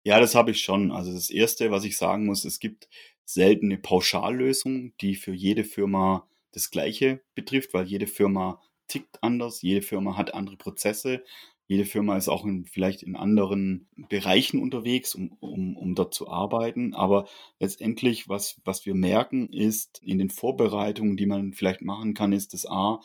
Ja, 0.03 0.19
das 0.19 0.35
habe 0.35 0.51
ich 0.51 0.61
schon. 0.61 0.91
Also 0.91 1.11
das 1.11 1.29
Erste, 1.29 1.71
was 1.71 1.83
ich 1.83 1.97
sagen 1.97 2.25
muss, 2.25 2.45
es 2.45 2.59
gibt 2.59 2.87
selten 3.25 3.67
eine 3.67 3.77
Pauschallösung, 3.77 4.93
die 5.01 5.15
für 5.15 5.33
jede 5.33 5.63
Firma 5.63 6.27
das 6.51 6.71
Gleiche 6.71 7.21
betrifft, 7.33 7.73
weil 7.73 7.85
jede 7.85 8.07
Firma 8.07 8.61
tickt 8.87 9.21
anders, 9.21 9.61
jede 9.61 9.81
Firma 9.81 10.15
hat 10.15 10.33
andere 10.33 10.57
Prozesse, 10.57 11.23
jede 11.67 11.85
Firma 11.85 12.15
ist 12.15 12.29
auch 12.29 12.45
in, 12.45 12.65
vielleicht 12.65 13.01
in 13.01 13.15
anderen 13.15 13.87
Bereichen 13.95 14.61
unterwegs, 14.61 15.15
um, 15.15 15.35
um, 15.39 15.75
um 15.75 15.95
dort 15.95 16.13
zu 16.13 16.29
arbeiten. 16.29 16.93
Aber 16.93 17.27
letztendlich, 17.59 18.29
was, 18.29 18.61
was 18.63 18.85
wir 18.85 18.93
merken, 18.93 19.49
ist 19.49 19.99
in 20.03 20.19
den 20.19 20.29
Vorbereitungen, 20.29 21.17
die 21.17 21.25
man 21.25 21.53
vielleicht 21.53 21.81
machen 21.81 22.13
kann, 22.13 22.33
ist 22.33 22.53
das 22.53 22.67
A, 22.67 22.99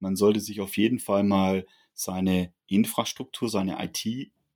man 0.00 0.16
sollte 0.16 0.40
sich 0.40 0.60
auf 0.60 0.76
jeden 0.76 0.98
Fall 0.98 1.24
mal 1.24 1.66
seine 1.92 2.52
Infrastruktur, 2.66 3.48
seine 3.48 3.78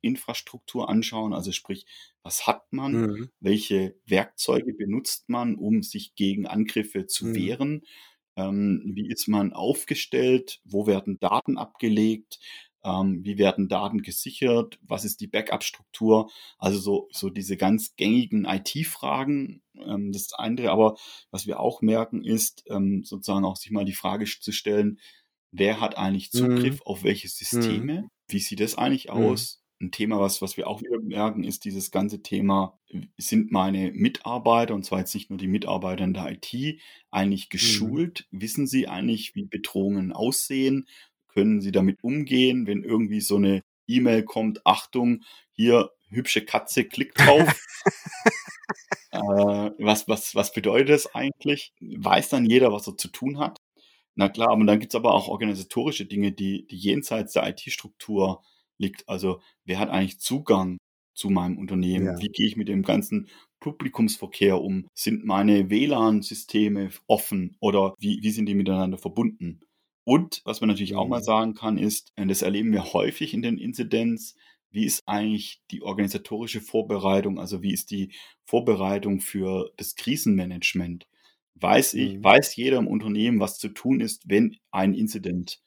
IT-Infrastruktur 0.01 0.89
anschauen. 0.89 1.33
Also 1.33 1.51
sprich, 1.51 1.85
was 2.23 2.47
hat 2.47 2.71
man? 2.71 2.93
Mhm. 2.93 3.29
Welche 3.39 3.95
Werkzeuge 4.05 4.73
benutzt 4.73 5.29
man, 5.29 5.55
um 5.55 5.83
sich 5.83 6.15
gegen 6.15 6.47
Angriffe 6.47 7.07
zu 7.07 7.27
mhm. 7.27 7.35
wehren? 7.35 7.81
Ähm, 8.35 8.91
wie 8.93 9.09
ist 9.09 9.27
man 9.27 9.53
aufgestellt? 9.53 10.61
Wo 10.63 10.87
werden 10.87 11.19
Daten 11.19 11.57
abgelegt? 11.57 12.39
Ähm, 12.83 13.23
wie 13.23 13.37
werden 13.37 13.67
Daten 13.67 14.01
gesichert? 14.01 14.79
Was 14.81 15.05
ist 15.05 15.21
die 15.21 15.27
Backup-Struktur? 15.27 16.31
Also 16.57 16.79
so, 16.79 17.07
so 17.11 17.29
diese 17.29 17.57
ganz 17.57 17.95
gängigen 17.95 18.45
IT-Fragen. 18.45 19.61
Ähm, 19.75 20.11
das 20.11 20.33
andere, 20.33 20.71
aber 20.71 20.97
was 21.29 21.45
wir 21.45 21.59
auch 21.59 21.81
merken, 21.81 22.23
ist 22.23 22.63
ähm, 22.69 23.03
sozusagen 23.03 23.45
auch 23.45 23.57
sich 23.57 23.71
mal 23.71 23.85
die 23.85 23.93
Frage 23.93 24.25
zu 24.25 24.51
stellen, 24.51 24.99
wer 25.51 25.79
hat 25.79 25.97
eigentlich 25.97 26.31
Zugriff 26.31 26.75
mhm. 26.75 26.85
auf 26.85 27.03
welche 27.03 27.27
Systeme? 27.27 28.03
Mhm. 28.03 28.09
Wie 28.27 28.39
sieht 28.39 28.61
das 28.61 28.77
eigentlich 28.77 29.07
mhm. 29.07 29.13
aus? 29.13 29.60
Ein 29.81 29.91
Thema, 29.91 30.19
was, 30.19 30.43
was 30.43 30.57
wir 30.57 30.67
auch 30.67 30.81
wieder 30.81 30.99
merken, 31.01 31.43
ist 31.43 31.65
dieses 31.65 31.89
ganze 31.89 32.21
Thema, 32.21 32.79
sind 33.17 33.51
meine 33.51 33.91
Mitarbeiter, 33.91 34.75
und 34.75 34.85
zwar 34.85 34.99
jetzt 34.99 35.15
nicht 35.15 35.31
nur 35.31 35.39
die 35.39 35.47
Mitarbeiter 35.47 36.03
in 36.03 36.13
der 36.13 36.31
IT, 36.31 36.79
eigentlich 37.09 37.45
mhm. 37.45 37.49
geschult? 37.49 38.27
Mhm. 38.29 38.41
Wissen 38.41 38.67
sie 38.67 38.87
eigentlich, 38.87 39.33
wie 39.35 39.45
Bedrohungen 39.45 40.11
aussehen? 40.13 40.87
Können 41.27 41.61
sie 41.61 41.71
damit 41.71 42.03
umgehen, 42.03 42.67
wenn 42.67 42.83
irgendwie 42.83 43.21
so 43.21 43.37
eine 43.37 43.63
E-Mail 43.87 44.23
kommt, 44.23 44.65
Achtung, 44.67 45.23
hier 45.51 45.89
hübsche 46.09 46.45
Katze, 46.45 46.85
klick 46.85 47.15
drauf. 47.15 47.65
äh, 49.11 49.19
was, 49.19 50.07
was, 50.07 50.35
was 50.35 50.53
bedeutet 50.53 50.89
das 50.89 51.15
eigentlich? 51.15 51.73
Weiß 51.79 52.29
dann 52.29 52.45
jeder, 52.45 52.71
was 52.71 52.87
er 52.87 52.97
zu 52.97 53.07
tun 53.07 53.39
hat? 53.39 53.57
Na 54.13 54.29
klar, 54.29 54.51
aber 54.51 54.63
dann 54.65 54.79
gibt's 54.79 54.95
aber 54.95 55.13
auch 55.13 55.27
organisatorische 55.27 56.05
Dinge, 56.05 56.33
die, 56.33 56.67
die 56.67 56.77
jenseits 56.77 57.33
der 57.33 57.47
IT-Struktur 57.47 58.43
liegt. 58.81 59.07
Also 59.07 59.41
wer 59.63 59.79
hat 59.79 59.89
eigentlich 59.89 60.19
Zugang 60.19 60.77
zu 61.13 61.29
meinem 61.29 61.57
Unternehmen? 61.57 62.05
Ja. 62.05 62.19
Wie 62.19 62.29
gehe 62.29 62.47
ich 62.47 62.57
mit 62.57 62.67
dem 62.67 62.83
ganzen 62.83 63.29
Publikumsverkehr 63.59 64.61
um? 64.61 64.87
Sind 64.93 65.23
meine 65.25 65.69
WLAN-Systeme 65.69 66.89
offen 67.07 67.55
oder 67.59 67.93
wie, 67.99 68.19
wie 68.21 68.31
sind 68.31 68.47
die 68.47 68.55
miteinander 68.55 68.97
verbunden? 68.97 69.61
Und 70.03 70.41
was 70.45 70.61
man 70.61 70.69
natürlich 70.69 70.95
auch 70.95 71.07
mal 71.07 71.19
mhm. 71.19 71.25
sagen 71.25 71.53
kann, 71.53 71.77
ist, 71.77 72.11
und 72.17 72.27
das 72.27 72.41
erleben 72.41 72.73
wir 72.73 72.93
häufig 72.93 73.33
in 73.33 73.41
den 73.41 73.57
Inzidenz, 73.57 74.35
wie 74.71 74.85
ist 74.85 75.01
eigentlich 75.05 75.61
die 75.69 75.83
organisatorische 75.83 76.61
Vorbereitung, 76.61 77.39
also 77.39 77.61
wie 77.61 77.73
ist 77.73 77.91
die 77.91 78.13
Vorbereitung 78.45 79.19
für 79.19 79.71
das 79.77 79.95
Krisenmanagement? 79.95 81.07
weiß 81.61 81.93
ich, 81.95 82.15
mhm. 82.15 82.23
weiß 82.23 82.55
jeder 82.55 82.77
im 82.77 82.87
Unternehmen, 82.87 83.39
was 83.39 83.57
zu 83.57 83.69
tun 83.69 84.01
ist, 84.01 84.27
wenn 84.29 84.57
ein 84.71 84.93
Incident 84.93 85.61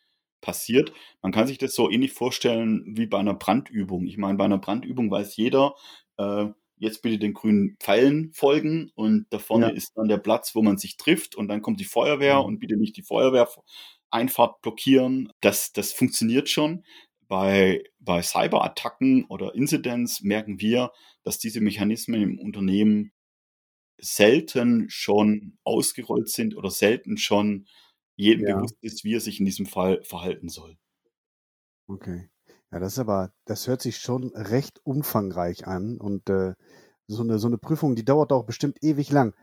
passiert. 0.45 0.93
Man 1.23 1.33
kann 1.33 1.47
sich 1.47 1.59
das 1.59 1.75
so 1.75 1.91
ähnlich 1.91 2.13
vorstellen 2.13 2.85
wie 2.87 3.07
bei 3.07 3.19
einer 3.19 3.35
Brandübung. 3.35 4.07
Ich 4.07 4.19
meine, 4.19 4.37
bei 4.37 4.45
einer 4.45 4.59
Brandübung 4.59 5.11
weiß 5.11 5.37
jeder, 5.37 5.75
äh, 6.19 6.47
jetzt 6.77 7.03
bitte 7.03 7.19
den 7.19 7.33
grünen 7.33 7.77
Pfeilen 7.81 8.31
folgen 8.35 8.91
und 8.95 9.27
da 9.31 9.39
vorne 9.39 9.69
ja. 9.69 9.73
ist 9.73 9.93
dann 9.97 10.09
der 10.09 10.19
Platz, 10.19 10.55
wo 10.55 10.63
man 10.63 10.77
sich 10.77 10.97
trifft 10.97 11.35
und 11.35 11.49
dann 11.49 11.63
kommt 11.63 11.81
die 11.81 11.85
Feuerwehr 11.85 12.41
mhm. 12.41 12.45
und 12.45 12.59
bitte 12.59 12.77
nicht 12.77 12.97
die 12.97 13.03
Feuerwehreinfahrt 13.03 14.61
blockieren. 14.61 15.33
Das, 15.41 15.73
das 15.73 15.93
funktioniert 15.93 16.49
schon. 16.49 16.85
Bei, 17.27 17.83
bei 17.99 18.21
Cyberattacken 18.21 19.25
oder 19.25 19.55
Incidents 19.55 20.21
merken 20.21 20.61
wir, 20.61 20.93
dass 21.23 21.39
diese 21.39 21.63
Mechanismen 21.63 22.21
im 22.21 22.39
Unternehmen 22.39 23.13
selten 23.99 24.91
schon 24.91 25.57
ausgerollt 25.65 26.29
sind 26.29 26.55
oder 26.55 26.71
selten 26.71 27.17
schon 27.17 27.67
jedem 28.16 28.47
ja. 28.47 28.56
bewusst 28.56 28.76
ist, 28.80 29.04
wie 29.04 29.14
er 29.14 29.21
sich 29.21 29.38
in 29.38 29.47
diesem 29.47 29.66
Fall 29.66 30.02
verhalten 30.02 30.49
soll. 30.49 30.76
Okay. 31.88 32.28
Ja, 32.71 32.80
das 32.80 32.94
ist 32.94 32.99
aber, 32.99 33.33
das 33.44 33.66
hört 33.66 33.83
sich 33.83 33.99
schon 33.99 34.33
recht 34.35 34.80
umfangreich 34.85 35.66
an 35.66 35.99
und 35.99 36.28
äh, 36.28 36.54
so, 37.06 37.23
eine, 37.23 37.38
so 37.38 37.47
eine 37.47 37.59
Prüfung, 37.59 37.94
die 37.94 38.04
dauert 38.04 38.33
auch 38.33 38.44
bestimmt 38.44 38.83
ewig 38.83 39.11
lang 39.11 39.35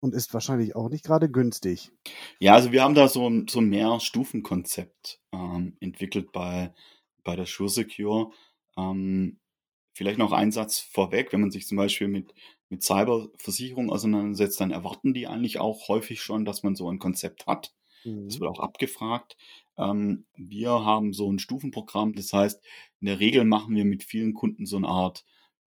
und 0.00 0.14
ist 0.14 0.32
wahrscheinlich 0.34 0.74
auch 0.74 0.88
nicht 0.88 1.04
gerade 1.04 1.30
günstig. 1.30 1.92
Ja, 2.40 2.54
also 2.54 2.72
wir 2.72 2.82
haben 2.82 2.94
da 2.94 3.08
so, 3.08 3.28
ein, 3.28 3.46
so 3.48 3.60
ein 3.60 3.68
Mehr-Stufen-Konzept 3.68 5.20
ähm, 5.32 5.76
entwickelt 5.80 6.32
bei, 6.32 6.74
bei 7.22 7.36
der 7.36 7.46
SureSecure. 7.46 8.32
Ähm, 8.76 9.38
vielleicht 9.94 10.18
noch 10.18 10.32
ein 10.32 10.50
Satz 10.50 10.78
vorweg, 10.78 11.32
wenn 11.32 11.40
man 11.40 11.50
sich 11.50 11.66
zum 11.66 11.76
Beispiel 11.76 12.08
mit 12.08 12.32
mit 12.70 12.82
Cyberversicherung 12.82 13.90
auseinandersetzt, 13.90 14.60
dann 14.60 14.70
erwarten 14.70 15.14
die 15.14 15.26
eigentlich 15.26 15.58
auch 15.58 15.88
häufig 15.88 16.20
schon, 16.20 16.44
dass 16.44 16.62
man 16.62 16.76
so 16.76 16.90
ein 16.90 16.98
Konzept 16.98 17.46
hat. 17.46 17.74
Mhm. 18.04 18.26
Das 18.26 18.40
wird 18.40 18.50
auch 18.50 18.60
abgefragt. 18.60 19.36
Ähm, 19.76 20.26
wir 20.34 20.70
haben 20.70 21.12
so 21.12 21.30
ein 21.30 21.38
Stufenprogramm, 21.38 22.14
das 22.14 22.32
heißt, 22.32 22.62
in 23.00 23.06
der 23.06 23.20
Regel 23.20 23.44
machen 23.44 23.74
wir 23.74 23.84
mit 23.84 24.02
vielen 24.02 24.34
Kunden 24.34 24.66
so 24.66 24.76
eine 24.76 24.88
Art 24.88 25.24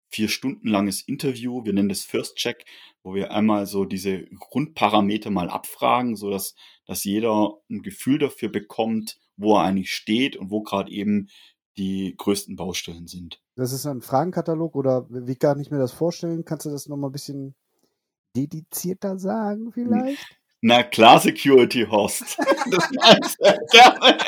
vier 0.09 0.29
Stunden 0.29 0.67
langes 0.67 1.01
Interview. 1.01 1.65
Wir 1.65 1.73
nennen 1.73 1.89
das 1.89 2.03
First 2.03 2.37
Check, 2.37 2.65
wo 3.03 3.15
wir 3.15 3.31
einmal 3.31 3.65
so 3.65 3.85
diese 3.85 4.25
Grundparameter 4.25 5.29
mal 5.29 5.49
abfragen, 5.49 6.15
so 6.15 6.29
dass, 6.29 6.55
dass 6.85 7.03
jeder 7.03 7.57
ein 7.69 7.81
Gefühl 7.81 8.19
dafür 8.19 8.49
bekommt, 8.49 9.19
wo 9.35 9.55
er 9.55 9.63
eigentlich 9.63 9.93
steht 9.93 10.37
und 10.37 10.51
wo 10.51 10.61
gerade 10.61 10.91
eben 10.91 11.27
die 11.77 12.15
größten 12.17 12.55
Baustellen 12.55 13.07
sind. 13.07 13.41
Das 13.55 13.73
ist 13.73 13.85
ein 13.85 14.01
Fragenkatalog 14.01 14.75
oder 14.75 15.07
wie 15.09 15.35
kann 15.35 15.59
ich 15.59 15.71
mir 15.71 15.79
das 15.79 15.91
vorstellen? 15.91 16.45
Kannst 16.45 16.65
du 16.65 16.69
das 16.69 16.87
nochmal 16.87 17.09
ein 17.09 17.13
bisschen 17.13 17.55
dedizierter 18.35 19.17
sagen 19.17 19.71
vielleicht? 19.73 20.39
Na 20.67 20.81
klar, 20.81 21.19
Security 21.19 21.85
Host. 21.85 22.39
das 22.71 22.89
meinst 22.93 23.37
du 23.39 23.67
gerne. 23.71 24.17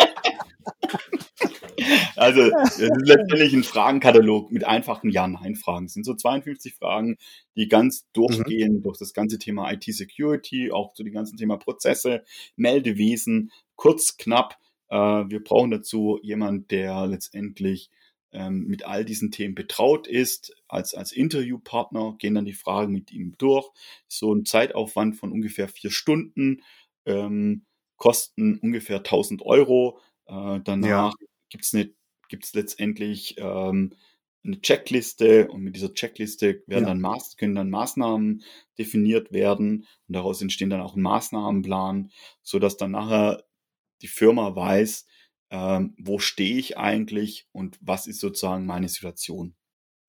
Also, 2.15 2.41
es 2.41 2.79
ist 2.79 2.91
letztendlich 3.06 3.53
ein 3.53 3.63
Fragenkatalog 3.63 4.51
mit 4.51 4.63
einfachen 4.63 5.10
Ja-Nein-Fragen. 5.12 5.86
Es 5.86 5.94
sind 5.94 6.06
so 6.06 6.15
52 6.15 6.74
Fragen, 6.74 7.17
die 7.56 7.67
ganz 7.67 8.08
durchgehen 8.13 8.77
mhm. 8.77 8.82
durch 8.82 8.98
das 8.98 9.13
ganze 9.13 9.38
Thema 9.38 9.72
IT-Security, 9.72 10.72
auch 10.72 10.94
zu 10.94 11.03
dem 11.03 11.13
ganzen 11.13 11.38
Thema 11.38 11.58
Prozesse, 11.58 12.24
Meldewesen, 12.56 13.51
kurz, 13.75 14.17
knapp. 14.17 14.58
Äh, 14.89 14.98
wir 14.98 15.44
brauchen 15.44 15.72
dazu 15.72 16.20
jemand, 16.24 16.72
der 16.72 17.06
letztendlich 17.06 17.91
ähm, 18.32 18.66
mit 18.68 18.86
all 18.86 19.06
diesen 19.06 19.32
Themen 19.32 19.56
betraut 19.56 20.08
ist. 20.08 20.56
Als, 20.68 20.94
als 20.94 21.12
Interviewpartner 21.12 22.16
gehen 22.18 22.36
dann 22.36 22.46
die 22.46 22.54
Fragen 22.54 22.94
mit 22.94 23.12
ihm 23.12 23.36
durch. 23.38 23.70
So 24.08 24.34
ein 24.34 24.46
Zeitaufwand 24.46 25.16
von 25.16 25.32
ungefähr 25.32 25.68
vier 25.68 25.92
Stunden, 25.92 26.64
ähm, 27.06 27.66
kosten 27.98 28.60
ungefähr 28.60 28.98
1000 28.98 29.42
Euro. 29.44 30.00
Äh, 30.26 30.60
danach 30.64 31.14
ja. 31.20 31.28
gibt's 31.50 31.74
eine 31.74 31.92
gibt's 32.30 32.54
letztendlich 32.54 33.36
ähm, 33.38 33.94
eine 34.44 34.62
Checkliste 34.62 35.50
und 35.50 35.62
mit 35.62 35.76
dieser 35.76 35.94
Checkliste 35.94 36.64
werden 36.68 36.84
ja. 36.84 36.90
dann 36.90 37.02
Maß, 37.02 37.38
können 37.38 37.56
dann 37.56 37.70
Maßnahmen 37.70 38.44
definiert 38.78 39.32
werden 39.32 39.88
und 40.08 40.16
daraus 40.16 40.42
entstehen 40.42 40.70
dann 40.70 40.82
auch 40.82 40.96
ein 40.96 41.02
Maßnahmenplan, 41.02 42.12
so 42.44 42.60
dass 42.60 42.78
dann 42.78 42.92
nachher 42.92 43.44
die 44.02 44.08
Firma 44.08 44.56
weiß, 44.56 45.06
ähm, 45.50 45.96
wo 45.98 46.20
stehe 46.20 46.58
ich 46.58 46.77
eigentlich 46.77 47.48
und 47.51 47.77
was 47.82 48.08
ist 48.08 48.20
sozusagen 48.20 48.66
meine 48.66 48.89
Situation. 48.89 49.56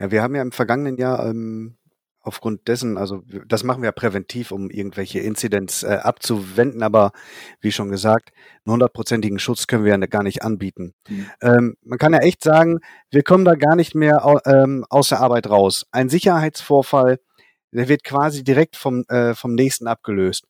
Ja, 0.00 0.11
wir 0.11 0.23
haben 0.23 0.35
ja 0.35 0.42
im 0.42 0.52
vergangenen 0.52 0.97
Jahr 0.97 1.28
ähm, 1.28 1.78
aufgrund 2.21 2.68
dessen, 2.68 2.99
also 2.99 3.23
das 3.47 3.64
machen 3.64 3.83
wir 3.83 3.92
präventiv, 3.92 4.52
um 4.52 4.71
irgendwelche 4.71 5.21
Inzidenz 5.21 5.83
äh, 5.83 5.99
abzuwenden, 6.02 6.83
aber 6.83 7.12
wie 7.61 7.73
schon 7.73 7.90
gesagt, 7.90 8.30
einen 8.64 8.75
hundertprozentigen 8.75 9.38
Schutz 9.38 9.66
können 9.66 9.85
wir 9.85 9.99
ja 9.99 10.07
gar 10.07 10.23
nicht 10.23 10.42
anbieten. 10.42 10.95
Mhm. 11.09 11.30
Ähm, 11.40 11.76
man 11.83 11.99
kann 11.99 12.12
ja 12.12 12.21
echt 12.21 12.42
sagen, 12.42 12.80
wir 13.11 13.23
kommen 13.23 13.45
da 13.45 13.54
gar 13.54 13.76
nicht 13.76 13.95
mehr 13.95 14.40
ähm, 14.47 14.85
aus 14.90 15.09
der 15.09 15.21
Arbeit 15.21 15.49
raus. 15.49 15.87
Ein 15.90 16.09
Sicherheitsvorfall, 16.09 17.18
der 17.73 17.88
wird 17.88 18.04
quasi 18.04 18.45
direkt 18.45 18.76
vom, 18.76 19.04
äh, 19.09 19.35
vom 19.35 19.54
nächsten 19.54 19.87
abgelöst. 19.87 20.45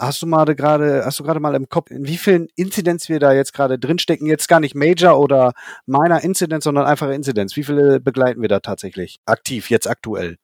Hast 0.00 0.22
du 0.22 0.26
mal 0.26 0.46
gerade, 0.54 1.04
hast 1.04 1.20
du 1.20 1.24
gerade 1.24 1.40
mal 1.40 1.54
im 1.54 1.68
Kopf, 1.68 1.90
in 1.90 2.06
wie 2.06 2.16
vielen 2.16 2.48
Inzidenz 2.56 3.10
wir 3.10 3.20
da 3.20 3.34
jetzt 3.34 3.52
gerade 3.52 3.78
drinstecken? 3.78 4.26
Jetzt 4.26 4.48
gar 4.48 4.58
nicht 4.58 4.74
Major 4.74 5.20
oder 5.20 5.52
Minor 5.84 6.20
Inzidenz, 6.20 6.64
sondern 6.64 6.86
einfache 6.86 7.12
Inzidenz. 7.12 7.54
Wie 7.54 7.64
viele 7.64 8.00
begleiten 8.00 8.40
wir 8.40 8.48
da 8.48 8.60
tatsächlich 8.60 9.20
aktiv, 9.26 9.68
jetzt 9.68 9.86
aktuell? 9.86 10.38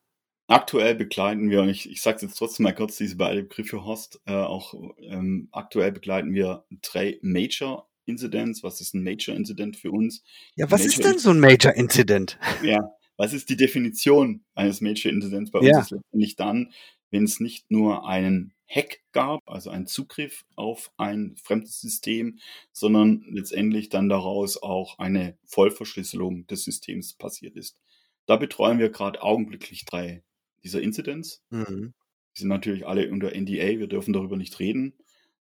Aktuell 0.47 0.95
begleiten 0.95 1.49
wir, 1.49 1.63
und 1.63 1.71
ich, 1.71 1.91
ich 1.91 2.03
sage 2.03 2.19
jetzt 2.21 2.37
trotzdem 2.37 2.65
mal 2.65 2.75
kurz 2.75 2.99
diese 2.99 3.17
beiden 3.17 3.49
Begriffe 3.49 3.85
Host, 3.85 4.21
äh, 4.27 4.35
auch 4.35 4.75
ähm, 5.01 5.49
aktuell 5.53 5.91
begleiten 5.91 6.35
wir 6.35 6.67
drei 6.83 7.19
Major 7.23 7.89
Incidents. 8.05 8.63
Was 8.63 8.83
ist 8.83 8.95
ein 8.95 9.03
Major 9.03 9.35
Incident 9.35 9.77
für 9.77 9.91
uns? 9.91 10.23
Ja, 10.55 10.71
was 10.71 10.83
Major 10.83 10.93
ist 10.93 11.05
denn 11.05 11.19
so 11.19 11.31
ein 11.31 11.41
Major 11.41 11.73
Incident? 11.73 12.39
Ja, 12.63 12.91
was 13.17 13.33
ist 13.33 13.49
die 13.49 13.57
Definition 13.57 14.45
eines 14.55 14.81
Major 14.81 15.11
Incidents? 15.11 15.51
Bei 15.51 15.61
uns 15.61 15.69
ja. 15.69 15.81
ist 15.81 15.91
letztendlich 15.91 16.37
dann, 16.37 16.73
wenn 17.11 17.25
es 17.25 17.41
nicht 17.41 17.71
nur 17.71 18.07
einen 18.07 18.53
Hack 18.69 19.01
gab, 19.13 19.41
also 19.47 19.71
einen 19.71 19.87
Zugriff 19.87 20.45
auf 20.57 20.93
ein 20.97 21.37
fremdes 21.37 21.81
System, 21.81 22.39
sondern 22.73 23.25
letztendlich 23.29 23.89
dann 23.89 24.09
daraus 24.09 24.61
auch 24.61 24.99
eine 24.99 25.39
Vollverschlüsselung 25.45 26.47
des 26.47 26.65
Systems 26.65 27.15
passiert 27.15 27.57
ist. 27.57 27.79
Da 28.27 28.37
betreuen 28.37 28.79
wir 28.79 28.91
gerade 28.91 29.23
augenblicklich 29.23 29.85
drei 29.85 30.25
dieser 30.65 30.83
Incidents. 30.83 31.45
Mhm. 31.51 31.95
Die 32.37 32.41
sind 32.41 32.49
natürlich 32.49 32.87
alle 32.87 33.11
unter 33.11 33.35
NDA, 33.35 33.79
wir 33.79 33.87
dürfen 33.87 34.13
darüber 34.13 34.37
nicht 34.37 34.59
reden, 34.59 34.95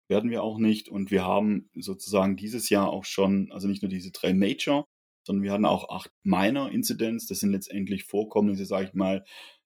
werden 0.08 0.30
wir 0.30 0.42
auch 0.42 0.58
nicht. 0.58 0.88
Und 0.88 1.10
wir 1.10 1.24
haben 1.24 1.70
sozusagen 1.74 2.36
dieses 2.36 2.70
Jahr 2.70 2.88
auch 2.88 3.04
schon, 3.04 3.52
also 3.52 3.68
nicht 3.68 3.82
nur 3.82 3.90
diese 3.90 4.10
drei 4.10 4.32
Major, 4.32 4.86
sondern 5.22 5.44
wir 5.44 5.52
hatten 5.52 5.66
auch 5.66 5.90
acht 5.90 6.10
Minor 6.22 6.70
Incidents. 6.70 7.26
Das 7.26 7.40
sind 7.40 7.52
letztendlich 7.52 8.04
Vorkommnisse, 8.04 8.64
sage 8.64 8.86
ich 8.86 8.94
mal, 8.94 9.24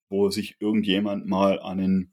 wo 0.09 0.31
sich 0.31 0.57
irgendjemand 0.61 1.27
mal 1.27 1.61
einen 1.61 2.13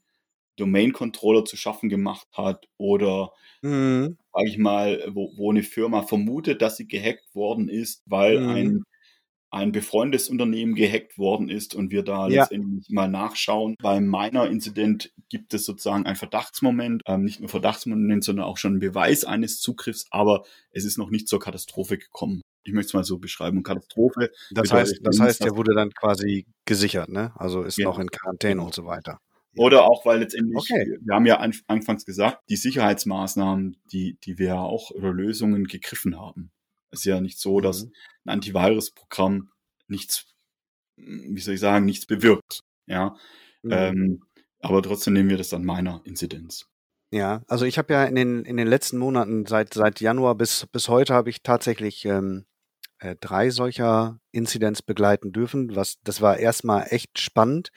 Domain-Controller 0.56 1.44
zu 1.44 1.56
schaffen 1.56 1.88
gemacht 1.88 2.28
hat 2.32 2.68
oder, 2.76 3.32
mhm. 3.62 4.16
sage 4.32 4.48
ich 4.48 4.58
mal, 4.58 5.02
wo, 5.12 5.32
wo 5.36 5.50
eine 5.50 5.62
Firma 5.62 6.02
vermutet, 6.02 6.62
dass 6.62 6.76
sie 6.76 6.86
gehackt 6.86 7.34
worden 7.34 7.68
ist, 7.68 8.02
weil 8.06 8.40
mhm. 8.40 8.48
ein 8.48 8.84
ein 9.54 9.70
befreundetes 9.70 10.28
Unternehmen 10.28 10.74
gehackt 10.74 11.16
worden 11.16 11.48
ist 11.48 11.76
und 11.76 11.92
wir 11.92 12.02
da 12.02 12.26
ja. 12.26 12.42
letztendlich 12.42 12.90
mal 12.90 13.06
nachschauen. 13.06 13.76
Beim 13.80 14.04
Miner-Incident 14.06 15.12
gibt 15.28 15.54
es 15.54 15.64
sozusagen 15.64 16.06
ein 16.06 16.16
Verdachtsmoment, 16.16 17.02
ähm, 17.06 17.22
nicht 17.22 17.38
nur 17.38 17.48
Verdachtsmoment, 17.48 18.24
sondern 18.24 18.46
auch 18.46 18.58
schon 18.58 18.74
ein 18.74 18.80
Beweis 18.80 19.24
eines 19.24 19.60
Zugriffs, 19.60 20.06
aber 20.10 20.44
es 20.72 20.84
ist 20.84 20.98
noch 20.98 21.08
nicht 21.08 21.28
zur 21.28 21.38
Katastrophe 21.38 21.98
gekommen. 21.98 22.42
Ich 22.64 22.72
möchte 22.72 22.88
es 22.88 22.94
mal 22.94 23.04
so 23.04 23.18
beschreiben. 23.18 23.62
Katastrophe. 23.62 24.30
Das 24.50 24.72
heißt, 24.72 25.00
das 25.02 25.20
heißt, 25.20 25.44
der 25.44 25.56
wurde 25.56 25.74
dann 25.74 25.90
quasi 25.92 26.46
gesichert, 26.64 27.10
ne? 27.10 27.32
Also 27.36 27.62
ist 27.62 27.78
ja. 27.78 27.84
noch 27.84 27.98
in 27.98 28.08
Quarantäne 28.08 28.62
und 28.62 28.74
so 28.74 28.86
weiter. 28.86 29.20
Oder 29.56 29.84
auch, 29.84 30.04
weil 30.04 30.20
letztendlich, 30.20 30.56
okay. 30.56 30.98
wir 31.00 31.14
haben 31.14 31.26
ja 31.26 31.38
anfangs 31.68 32.04
gesagt, 32.04 32.38
die 32.48 32.56
Sicherheitsmaßnahmen, 32.56 33.76
die, 33.92 34.18
die 34.24 34.38
wir 34.38 34.56
auch 34.56 34.90
oder 34.90 35.12
Lösungen 35.12 35.64
gegriffen 35.64 36.18
haben. 36.18 36.50
Es 36.90 37.00
ist 37.00 37.04
ja 37.04 37.20
nicht 37.20 37.38
so, 37.38 37.60
dass 37.60 37.84
mhm. 37.84 37.92
ein 38.24 38.30
Antivirus-Programm 38.30 39.50
nichts, 39.86 40.34
wie 40.96 41.40
soll 41.40 41.54
ich 41.54 41.60
sagen, 41.60 41.84
nichts 41.84 42.06
bewirkt. 42.06 42.60
Ja. 42.86 43.16
Mhm. 43.62 43.72
Ähm, 43.72 44.22
aber 44.60 44.82
trotzdem 44.82 45.12
nehmen 45.12 45.30
wir 45.30 45.36
das 45.36 45.54
an 45.54 45.64
meiner 45.64 46.00
Inzidenz. 46.04 46.66
Ja, 47.12 47.42
also 47.46 47.64
ich 47.64 47.78
habe 47.78 47.92
ja 47.92 48.04
in 48.04 48.16
den, 48.16 48.44
in 48.44 48.56
den 48.56 48.66
letzten 48.66 48.98
Monaten, 48.98 49.46
seit, 49.46 49.72
seit 49.74 50.00
Januar 50.00 50.34
bis, 50.34 50.66
bis 50.72 50.88
heute, 50.88 51.14
habe 51.14 51.30
ich 51.30 51.42
tatsächlich 51.42 52.04
ähm, 52.06 52.44
äh, 52.98 53.16
drei 53.20 53.50
solcher 53.50 54.18
Inzidenz 54.32 54.82
begleiten 54.82 55.32
dürfen. 55.32 55.74
Was, 55.76 55.96
das 56.04 56.20
war 56.20 56.38
erstmal 56.38 56.86
echt 56.90 57.18
spannend. 57.18 57.70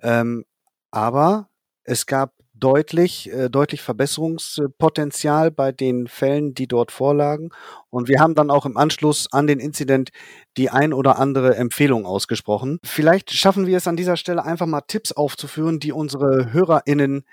Ähm, 0.00 0.44
aber 0.90 1.48
es 1.84 2.06
gab 2.06 2.32
deutlich, 2.54 3.30
äh, 3.32 3.48
deutlich 3.48 3.82
Verbesserungspotenzial 3.82 5.50
bei 5.50 5.72
den 5.72 6.06
Fällen, 6.06 6.54
die 6.54 6.66
dort 6.66 6.90
vorlagen. 6.90 7.50
Und 7.90 8.08
wir 8.08 8.20
haben 8.20 8.34
dann 8.34 8.50
auch 8.50 8.66
im 8.66 8.76
Anschluss 8.76 9.32
an 9.32 9.46
den 9.46 9.60
Inzident 9.60 10.10
die 10.56 10.70
ein 10.70 10.92
oder 10.92 11.18
andere 11.18 11.56
Empfehlung 11.56 12.04
ausgesprochen. 12.04 12.78
Vielleicht 12.84 13.32
schaffen 13.32 13.66
wir 13.66 13.76
es 13.76 13.86
an 13.86 13.96
dieser 13.96 14.16
Stelle 14.16 14.44
einfach 14.44 14.66
mal 14.66 14.82
Tipps 14.82 15.12
aufzuführen, 15.12 15.78
die 15.78 15.92
unsere 15.92 16.52
HörerInnen 16.52 17.24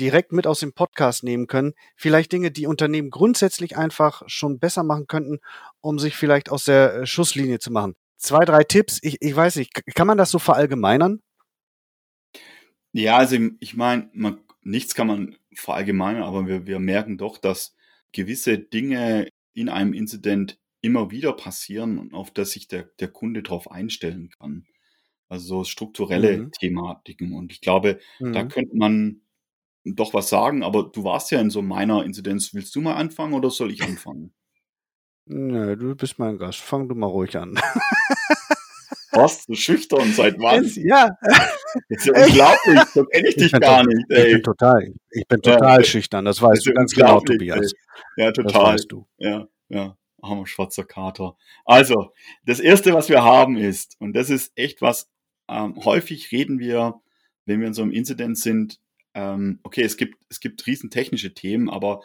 direkt 0.00 0.32
mit 0.32 0.46
aus 0.46 0.60
dem 0.60 0.72
Podcast 0.72 1.22
nehmen 1.22 1.46
können. 1.46 1.74
Vielleicht 1.96 2.32
Dinge, 2.32 2.50
die 2.50 2.66
Unternehmen 2.66 3.10
grundsätzlich 3.10 3.76
einfach 3.76 4.22
schon 4.26 4.58
besser 4.58 4.82
machen 4.82 5.06
könnten, 5.06 5.38
um 5.80 5.98
sich 5.98 6.16
vielleicht 6.16 6.50
aus 6.50 6.64
der 6.64 6.94
äh, 6.94 7.06
Schusslinie 7.06 7.58
zu 7.58 7.72
machen. 7.72 7.94
Zwei, 8.16 8.44
drei 8.44 8.64
Tipps. 8.64 8.98
Ich, 9.02 9.18
ich 9.20 9.34
weiß 9.34 9.56
nicht, 9.56 9.72
kann 9.94 10.06
man 10.06 10.18
das 10.18 10.30
so 10.30 10.38
verallgemeinern? 10.38 11.20
Ja, 12.92 13.18
also 13.18 13.36
ich 13.60 13.74
meine, 13.74 14.10
nichts 14.62 14.94
kann 14.94 15.06
man 15.06 15.36
verallgemeinern, 15.54 16.22
aber 16.22 16.46
wir, 16.46 16.66
wir 16.66 16.78
merken 16.78 17.18
doch, 17.18 17.38
dass 17.38 17.74
gewisse 18.12 18.58
Dinge 18.58 19.28
in 19.52 19.68
einem 19.68 19.92
Incident 19.92 20.58
immer 20.80 21.10
wieder 21.10 21.32
passieren 21.32 21.98
und 21.98 22.14
auf 22.14 22.30
das 22.30 22.52
sich 22.52 22.68
der, 22.68 22.84
der 23.00 23.08
Kunde 23.08 23.42
darauf 23.42 23.70
einstellen 23.70 24.30
kann. 24.30 24.66
Also 25.28 25.46
so 25.46 25.64
strukturelle 25.64 26.38
mhm. 26.38 26.52
Thematiken. 26.52 27.32
Und 27.32 27.52
ich 27.52 27.60
glaube, 27.60 27.98
mhm. 28.20 28.32
da 28.32 28.44
könnte 28.44 28.76
man 28.76 29.22
doch 29.84 30.14
was 30.14 30.28
sagen, 30.28 30.62
aber 30.62 30.84
du 30.84 31.04
warst 31.04 31.30
ja 31.30 31.40
in 31.40 31.50
so 31.50 31.62
meiner 31.62 32.04
Inzidenz. 32.04 32.54
Willst 32.54 32.74
du 32.74 32.80
mal 32.80 32.94
anfangen 32.94 33.34
oder 33.34 33.50
soll 33.50 33.70
ich 33.70 33.82
anfangen? 33.82 34.32
Nö, 35.26 35.76
du 35.76 35.94
bist 35.94 36.18
mein 36.18 36.38
Gast. 36.38 36.60
Fang 36.60 36.88
du 36.88 36.94
mal 36.94 37.06
ruhig 37.06 37.36
an. 37.36 37.58
Was? 39.12 39.46
Du 39.46 39.54
schüchtern? 39.54 40.12
Seit 40.12 40.38
wann? 40.38 40.64
ja. 40.76 41.10
Das 41.88 41.98
ist 41.98 42.06
ja 42.06 42.24
unglaublich. 42.24 42.80
So 42.92 43.04
kenne 43.04 43.28
ich 43.28 43.34
dich 43.34 43.52
ich 43.52 43.60
gar 43.60 43.84
nicht. 43.84 44.06
Ey. 44.08 44.26
Ich 44.26 44.32
bin 44.34 44.42
total, 44.44 44.94
ich 45.10 45.26
bin 45.26 45.42
total 45.42 45.78
ja, 45.80 45.84
schüchtern. 45.84 46.24
Das 46.24 46.40
weißt 46.40 46.58
das 46.58 46.64
du 46.64 46.72
ganz 46.72 46.94
genau, 46.94 47.18
Tobias. 47.18 47.72
Ey. 48.16 48.24
Ja, 48.24 48.30
total. 48.30 48.52
Das 48.52 48.62
weißt 48.62 48.92
du. 48.92 49.06
Ja, 49.18 49.48
ja. 49.68 49.96
Armer 50.22 50.46
schwarzer 50.46 50.84
Kater. 50.84 51.36
Also, 51.64 52.12
das 52.46 52.60
erste, 52.60 52.94
was 52.94 53.08
wir 53.08 53.24
haben 53.24 53.56
ist, 53.56 53.96
und 53.98 54.14
das 54.14 54.30
ist 54.30 54.52
echt 54.56 54.82
was, 54.82 55.10
ähm, 55.48 55.84
häufig 55.84 56.30
reden 56.30 56.60
wir, 56.60 57.00
wenn 57.44 57.58
wir 57.58 57.66
in 57.66 57.74
so 57.74 57.82
einem 57.82 57.90
Incident 57.90 58.38
sind, 58.38 58.80
ähm, 59.14 59.60
okay, 59.62 59.82
es 59.82 59.96
gibt, 59.96 60.22
es 60.28 60.40
gibt 60.40 60.66
riesen 60.66 60.90
technische 60.90 61.34
Themen, 61.34 61.70
aber 61.70 62.02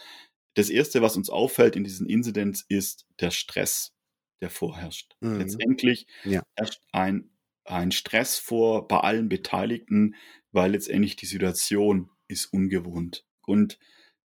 das 0.54 0.69
erste, 0.69 1.02
was 1.02 1.15
uns 1.15 1.30
auffällt 1.30 1.76
in 1.76 1.84
diesen 1.84 2.08
Incidents, 2.08 2.65
ist 2.67 3.06
der 3.19 3.32
Stress 3.32 3.93
der 4.41 4.50
vorherrscht. 4.50 5.15
Mhm. 5.19 5.39
Letztendlich 5.39 6.08
ja. 6.24 6.43
herrscht 6.56 6.82
ein, 6.91 7.30
ein 7.65 7.91
Stress 7.91 8.38
vor 8.38 8.88
bei 8.88 9.00
allen 9.00 9.30
Beteiligten, 9.30 10.15
weil 10.52 10.72
letztendlich 10.72 11.15
die 11.15 11.26
Situation 11.26 12.10
ist 12.28 12.45
ungewohnt. 12.48 13.26
Und 13.45 13.80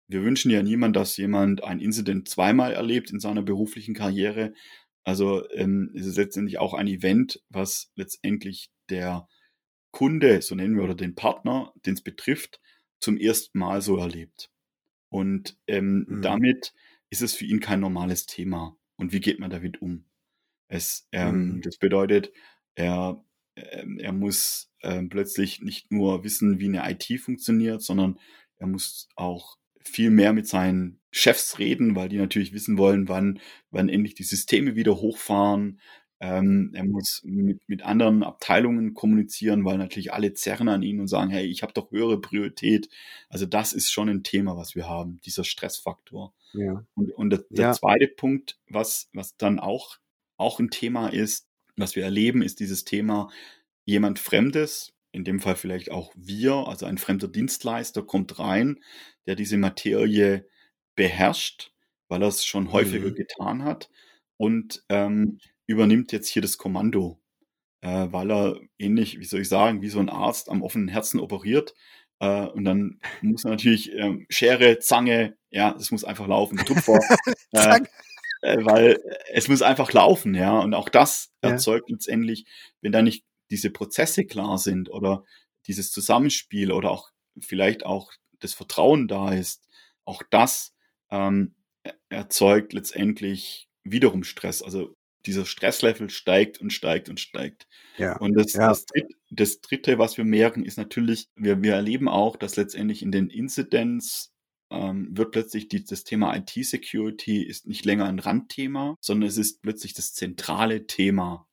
wir 0.07 0.23
wünschen 0.23 0.51
ja 0.51 0.61
niemand, 0.61 0.95
dass 0.95 1.17
jemand 1.17 1.63
ein 1.63 1.79
Incident 1.79 2.29
zweimal 2.29 2.73
erlebt 2.73 3.11
in 3.11 3.19
seiner 3.19 3.41
beruflichen 3.41 3.95
Karriere. 3.95 4.53
Also 5.03 5.49
ähm, 5.51 5.91
es 5.95 6.05
ist 6.05 6.17
letztendlich 6.17 6.59
auch 6.59 6.73
ein 6.73 6.87
Event, 6.87 7.41
was 7.49 7.91
letztendlich 7.95 8.69
der 8.89 9.27
Kunde, 9.93 10.41
so 10.41 10.55
nennen 10.55 10.75
wir, 10.75 10.83
oder 10.83 10.95
den 10.95 11.15
Partner, 11.15 11.71
den 11.85 11.93
es 11.93 12.01
betrifft, 12.01 12.59
zum 12.99 13.15
ersten 13.17 13.59
Mal 13.59 13.81
so 13.81 13.97
erlebt. 13.97 14.51
Und 15.09 15.57
ähm, 15.67 16.05
mhm. 16.09 16.21
damit 16.21 16.73
ist 17.09 17.21
es 17.21 17.35
für 17.35 17.45
ihn 17.45 17.59
kein 17.59 17.79
normales 17.79 18.25
Thema 18.25 18.75
und 18.97 19.13
wie 19.13 19.21
geht 19.21 19.39
man 19.39 19.51
damit 19.51 19.81
um. 19.81 20.05
Es, 20.67 21.07
ähm, 21.11 21.55
mhm. 21.55 21.61
Das 21.61 21.77
bedeutet, 21.77 22.33
er, 22.73 23.23
ähm, 23.55 23.99
er 23.99 24.11
muss 24.11 24.71
ähm, 24.81 25.09
plötzlich 25.09 25.61
nicht 25.61 25.91
nur 25.91 26.23
wissen, 26.23 26.59
wie 26.59 26.65
eine 26.65 26.89
IT 26.91 27.21
funktioniert, 27.21 27.83
sondern 27.83 28.19
er 28.57 28.67
muss 28.67 29.07
auch 29.15 29.57
viel 29.79 30.09
mehr 30.09 30.33
mit 30.33 30.47
seinen 30.47 30.99
Chefs 31.11 31.59
reden, 31.59 31.95
weil 31.95 32.09
die 32.09 32.17
natürlich 32.17 32.53
wissen 32.53 32.79
wollen, 32.79 33.07
wann, 33.07 33.39
wann 33.69 33.89
endlich 33.89 34.15
die 34.15 34.23
Systeme 34.23 34.75
wieder 34.75 34.95
hochfahren. 34.95 35.79
Ähm, 36.23 36.71
er 36.73 36.85
muss 36.85 37.21
mit, 37.25 37.67
mit 37.67 37.81
anderen 37.81 38.23
Abteilungen 38.23 38.93
kommunizieren, 38.93 39.65
weil 39.65 39.77
natürlich 39.77 40.13
alle 40.13 40.33
zerren 40.33 40.69
an 40.69 40.81
ihn 40.81 41.01
und 41.01 41.09
sagen, 41.09 41.29
hey, 41.29 41.45
ich 41.45 41.63
habe 41.63 41.73
doch 41.73 41.91
höhere 41.91 42.21
Priorität. 42.21 42.87
Also 43.27 43.45
das 43.45 43.73
ist 43.73 43.91
schon 43.91 44.07
ein 44.07 44.23
Thema, 44.23 44.55
was 44.55 44.73
wir 44.73 44.87
haben, 44.87 45.19
dieser 45.25 45.43
Stressfaktor. 45.43 46.33
Ja. 46.53 46.85
Und, 46.95 47.11
und 47.11 47.29
der, 47.31 47.43
der 47.49 47.65
ja. 47.65 47.73
zweite 47.73 48.07
Punkt, 48.07 48.57
was, 48.69 49.09
was 49.11 49.35
dann 49.35 49.59
auch, 49.59 49.97
auch 50.37 50.61
ein 50.61 50.69
Thema 50.69 51.09
ist, 51.09 51.49
was 51.75 51.97
wir 51.97 52.05
erleben, 52.05 52.41
ist 52.41 52.61
dieses 52.61 52.85
Thema, 52.85 53.29
jemand 53.83 54.17
Fremdes, 54.17 54.93
in 55.11 55.25
dem 55.25 55.41
Fall 55.41 55.57
vielleicht 55.57 55.91
auch 55.91 56.13
wir, 56.15 56.53
also 56.69 56.85
ein 56.85 56.97
fremder 56.97 57.27
Dienstleister, 57.27 58.01
kommt 58.01 58.39
rein, 58.39 58.81
der 59.27 59.35
diese 59.35 59.57
Materie 59.57 60.47
beherrscht, 60.95 61.73
weil 62.07 62.21
er 62.21 62.29
es 62.29 62.45
schon 62.45 62.71
häufiger 62.71 63.09
mhm. 63.09 63.15
getan 63.15 63.63
hat 63.65 63.89
und 64.37 64.85
ähm, 64.87 65.39
übernimmt 65.65 66.11
jetzt 66.11 66.27
hier 66.27 66.41
das 66.41 66.57
Kommando, 66.57 67.19
äh, 67.81 68.07
weil 68.11 68.31
er 68.31 68.59
ähnlich, 68.77 69.19
wie 69.19 69.25
soll 69.25 69.41
ich 69.41 69.49
sagen, 69.49 69.81
wie 69.81 69.89
so 69.89 69.99
ein 69.99 70.09
Arzt 70.09 70.49
am 70.49 70.61
offenen 70.61 70.87
Herzen 70.87 71.19
operiert 71.19 71.73
äh, 72.19 72.47
und 72.47 72.63
dann 72.63 72.99
muss 73.21 73.43
natürlich 73.43 73.91
ähm, 73.93 74.25
Schere, 74.29 74.79
Zange, 74.79 75.37
ja, 75.49 75.75
es 75.77 75.91
muss 75.91 76.05
einfach 76.05 76.27
laufen, 76.27 76.57
Tupfer. 76.57 76.99
äh, 77.51 77.81
äh, 78.41 78.65
weil 78.65 78.97
es 79.31 79.47
muss 79.47 79.61
einfach 79.61 79.91
laufen, 79.91 80.33
ja. 80.33 80.59
Und 80.59 80.73
auch 80.73 80.89
das 80.89 81.31
ja. 81.43 81.51
erzeugt 81.51 81.89
letztendlich, 81.89 82.45
wenn 82.81 82.91
da 82.91 83.01
nicht 83.01 83.25
diese 83.51 83.71
Prozesse 83.71 84.25
klar 84.25 84.57
sind 84.57 84.89
oder 84.89 85.25
dieses 85.67 85.91
Zusammenspiel 85.91 86.71
oder 86.71 86.91
auch 86.91 87.09
vielleicht 87.39 87.85
auch 87.85 88.13
das 88.39 88.53
Vertrauen 88.53 89.07
da 89.07 89.33
ist, 89.33 89.67
auch 90.05 90.23
das 90.29 90.73
ähm, 91.09 91.55
erzeugt 92.09 92.73
letztendlich 92.73 93.67
wiederum 93.83 94.23
Stress. 94.23 94.61
Also 94.61 94.95
dieser 95.25 95.45
Stresslevel 95.45 96.09
steigt 96.09 96.59
und 96.59 96.71
steigt 96.71 97.09
und 97.09 97.19
steigt. 97.19 97.67
Ja. 97.97 98.17
Und 98.17 98.33
das, 98.33 98.53
Ja. 98.53 98.67
das, 98.69 98.85
das 99.29 99.61
Dritte, 99.61 99.97
was 99.97 100.17
wir 100.17 100.25
merken, 100.25 100.65
ist 100.65 100.77
natürlich, 100.77 101.27
wir, 101.35 101.61
wir 101.61 101.73
erleben 101.73 102.07
auch, 102.07 102.35
dass 102.35 102.55
letztendlich 102.55 103.01
in 103.01 103.11
den 103.11 103.29
Incidents 103.29 104.33
ähm, 104.71 105.09
wird 105.15 105.31
plötzlich 105.31 105.67
die, 105.67 105.83
das 105.83 106.03
Thema 106.03 106.35
IT-Security 106.35 107.43
ist 107.43 107.67
nicht 107.67 107.85
länger 107.85 108.05
ein 108.05 108.19
Randthema, 108.19 108.97
sondern 108.99 109.29
es 109.29 109.37
ist 109.37 109.61
plötzlich 109.61 109.93
das 109.93 110.13
zentrale 110.13 110.87
Thema 110.87 111.47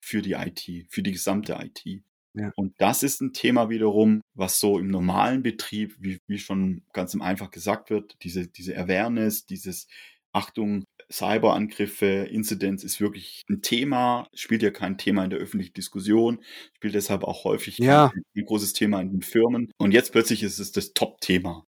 für 0.00 0.22
die 0.22 0.32
IT, 0.32 0.86
für 0.88 1.02
die 1.02 1.12
gesamte 1.12 1.58
IT. 1.60 2.02
Ja. 2.34 2.52
Und 2.56 2.74
das 2.78 3.02
ist 3.02 3.20
ein 3.20 3.32
Thema 3.32 3.68
wiederum, 3.68 4.22
was 4.34 4.60
so 4.60 4.78
im 4.78 4.88
normalen 4.88 5.42
Betrieb, 5.42 5.96
wie, 5.98 6.20
wie 6.26 6.38
schon 6.38 6.82
ganz 6.92 7.14
einfach 7.18 7.50
gesagt 7.50 7.90
wird, 7.90 8.16
diese, 8.22 8.46
diese 8.46 8.76
Awareness, 8.76 9.46
dieses 9.46 9.86
Achtung, 10.32 10.84
Cyberangriffe, 11.12 12.06
Incidents 12.30 12.84
ist 12.84 13.00
wirklich 13.00 13.44
ein 13.48 13.62
Thema, 13.62 14.28
spielt 14.34 14.62
ja 14.62 14.70
kein 14.70 14.98
Thema 14.98 15.24
in 15.24 15.30
der 15.30 15.38
öffentlichen 15.38 15.74
Diskussion, 15.74 16.40
spielt 16.76 16.94
deshalb 16.94 17.24
auch 17.24 17.44
häufig 17.44 17.78
Ja. 17.78 18.10
kein, 18.12 18.22
ein 18.36 18.44
großes 18.44 18.72
Thema 18.72 19.00
in 19.00 19.10
den 19.12 19.22
Firmen. 19.22 19.70
Und 19.78 19.92
jetzt 19.92 20.12
plötzlich 20.12 20.42
ist 20.42 20.58
es 20.58 20.72
das 20.72 20.92
Top-Thema. 20.92 21.64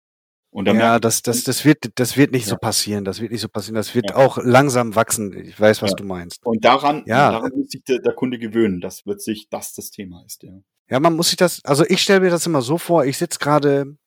Und 0.51 0.64
da 0.64 0.72
Ja, 0.74 0.98
das, 0.98 1.22
das, 1.22 1.44
das 1.44 1.64
wird, 1.64 1.79
das 1.96 2.16
wird 2.16 2.33
nicht 2.33 2.46
so 2.46 2.53
Ja. 2.53 2.59
passieren. 2.59 3.05
Das 3.05 3.20
wird 3.20 3.33
nicht 3.33 3.42
so 3.42 3.48
passieren. 3.48 3.74
Das 3.74 3.94
wird 3.94 4.11
Ja. 4.11 4.16
auch 4.16 4.38
langsam 4.42 4.94
wachsen. 4.96 5.33
Ich 5.38 5.61
weiß, 5.61 5.83
was 5.83 5.90
Ja. 5.90 5.96
du 5.96 6.05
meinst. 6.05 6.44
und 6.44 6.64
daran, 6.64 7.03
Ja. 7.07 7.33
daran 7.33 7.53
muss 7.55 7.68
sich 7.68 7.85
der, 7.85 7.98
der 7.98 8.14
Kunde 8.14 8.38
gewöhnen, 8.38 8.81
dass 8.81 9.03
plötzlich 9.03 9.48
das 9.51 9.74
das 9.74 9.90
Thema 9.90 10.24
ist. 10.27 10.42
Ja. 10.42 10.59
Ja, 10.90 11.01
man 11.01 11.14
muss 11.16 11.29
sich 11.29 11.37
das, 11.37 11.62
also 11.64 11.85
ich 11.87 12.01
stelle 12.01 12.20
mir 12.20 12.31
das 12.31 12.46
immer 12.46 12.62
so 12.62 12.79
vor, 12.79 13.05
ich 13.05 13.18
sitz 13.18 13.38
gerade, 13.38 13.98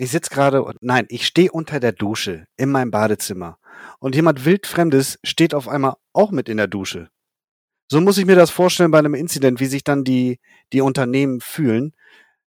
ich 0.00 0.10
sitz 0.10 0.30
gerade, 0.30 0.64
nein, 0.80 1.04
ich 1.10 1.26
stehe 1.26 1.52
unter 1.52 1.78
der 1.78 1.92
Dusche 1.92 2.46
in 2.56 2.70
meinem 2.70 2.90
Badezimmer 2.90 3.58
und 3.98 4.14
jemand 4.14 4.46
wildfremdes 4.46 5.18
steht 5.22 5.54
auf 5.54 5.68
einmal 5.68 5.96
auch 6.14 6.30
mit 6.30 6.48
in 6.48 6.56
der 6.56 6.68
Dusche. 6.68 7.10
So 7.90 8.00
muss 8.00 8.16
ich 8.16 8.24
mir 8.24 8.34
das 8.34 8.48
vorstellen 8.48 8.92
bei 8.92 8.98
einem 8.98 9.12
Incident, 9.14 9.60
wie 9.60 9.66
sich 9.66 9.84
dann 9.84 10.02
die, 10.02 10.40
die 10.72 10.80
Unternehmen 10.80 11.42
fühlen. 11.42 11.92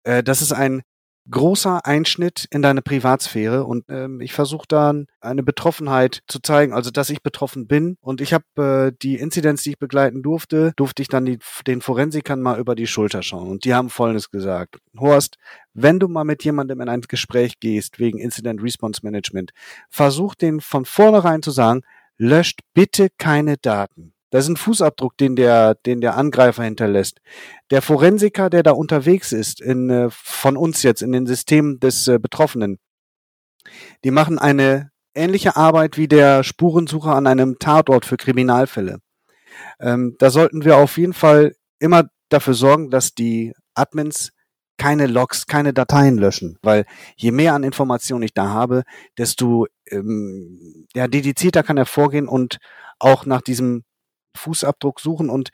Äh, 0.02 0.22
das 0.22 0.42
ist 0.42 0.52
ein 0.52 0.82
großer 1.30 1.84
Einschnitt 1.84 2.46
in 2.50 2.62
deine 2.62 2.82
Privatsphäre 2.82 3.64
und 3.64 3.84
ähm, 3.88 4.20
ich 4.20 4.32
versuche 4.32 4.66
dann 4.68 5.06
eine 5.20 5.42
Betroffenheit 5.42 6.22
zu 6.26 6.40
zeigen, 6.40 6.72
also 6.72 6.90
dass 6.90 7.10
ich 7.10 7.22
betroffen 7.22 7.66
bin 7.66 7.96
und 8.00 8.20
ich 8.20 8.32
habe 8.32 8.92
äh, 8.92 8.96
die 9.02 9.16
Inzidenz, 9.16 9.62
die 9.62 9.70
ich 9.70 9.78
begleiten 9.78 10.22
durfte, 10.22 10.72
durfte 10.76 11.02
ich 11.02 11.08
dann 11.08 11.26
die, 11.26 11.38
den 11.66 11.80
Forensikern 11.80 12.40
mal 12.40 12.58
über 12.58 12.74
die 12.74 12.86
Schulter 12.86 13.22
schauen 13.22 13.48
und 13.48 13.64
die 13.64 13.74
haben 13.74 13.90
Folgendes 13.90 14.30
gesagt. 14.30 14.78
Horst, 14.98 15.36
wenn 15.74 15.98
du 15.98 16.08
mal 16.08 16.24
mit 16.24 16.44
jemandem 16.44 16.80
in 16.80 16.88
ein 16.88 17.02
Gespräch 17.02 17.60
gehst 17.60 17.98
wegen 17.98 18.18
Incident 18.18 18.62
Response 18.62 19.00
Management, 19.02 19.52
versuch 19.90 20.34
den 20.34 20.60
von 20.60 20.84
vornherein 20.84 21.42
zu 21.42 21.50
sagen, 21.50 21.82
löscht 22.16 22.60
bitte 22.74 23.08
keine 23.16 23.56
Daten. 23.56 24.12
Das 24.30 24.44
ist 24.44 24.50
ein 24.50 24.56
Fußabdruck, 24.56 25.16
den 25.16 25.36
der, 25.36 25.74
den 25.74 26.00
der 26.00 26.16
Angreifer 26.16 26.62
hinterlässt. 26.62 27.20
Der 27.70 27.80
Forensiker, 27.80 28.50
der 28.50 28.62
da 28.62 28.72
unterwegs 28.72 29.32
ist, 29.32 29.60
in, 29.60 29.88
äh, 29.88 30.08
von 30.10 30.56
uns 30.56 30.82
jetzt 30.82 31.02
in 31.02 31.12
den 31.12 31.26
Systemen 31.26 31.80
des 31.80 32.08
äh, 32.08 32.18
Betroffenen, 32.18 32.78
die 34.04 34.10
machen 34.10 34.38
eine 34.38 34.90
ähnliche 35.14 35.56
Arbeit 35.56 35.96
wie 35.96 36.08
der 36.08 36.44
Spurensucher 36.44 37.14
an 37.14 37.26
einem 37.26 37.58
Tatort 37.58 38.04
für 38.04 38.16
Kriminalfälle. 38.16 38.98
Ähm, 39.80 40.16
da 40.18 40.30
sollten 40.30 40.64
wir 40.64 40.76
auf 40.76 40.98
jeden 40.98 41.14
Fall 41.14 41.54
immer 41.78 42.04
dafür 42.28 42.54
sorgen, 42.54 42.90
dass 42.90 43.14
die 43.14 43.54
Admins 43.74 44.32
keine 44.76 45.06
Logs, 45.06 45.46
keine 45.46 45.72
Dateien 45.72 46.18
löschen, 46.18 46.56
weil 46.62 46.84
je 47.16 47.32
mehr 47.32 47.54
an 47.54 47.64
Informationen 47.64 48.22
ich 48.22 48.32
da 48.32 48.48
habe, 48.48 48.84
desto 49.16 49.66
ähm, 49.90 50.86
ja, 50.94 51.08
dedizierter 51.08 51.64
kann 51.64 51.76
er 51.76 51.86
vorgehen 51.86 52.28
und 52.28 52.58
auch 53.00 53.26
nach 53.26 53.42
diesem 53.42 53.82
Fußabdruck 54.36 55.00
suchen 55.00 55.30
und 55.30 55.50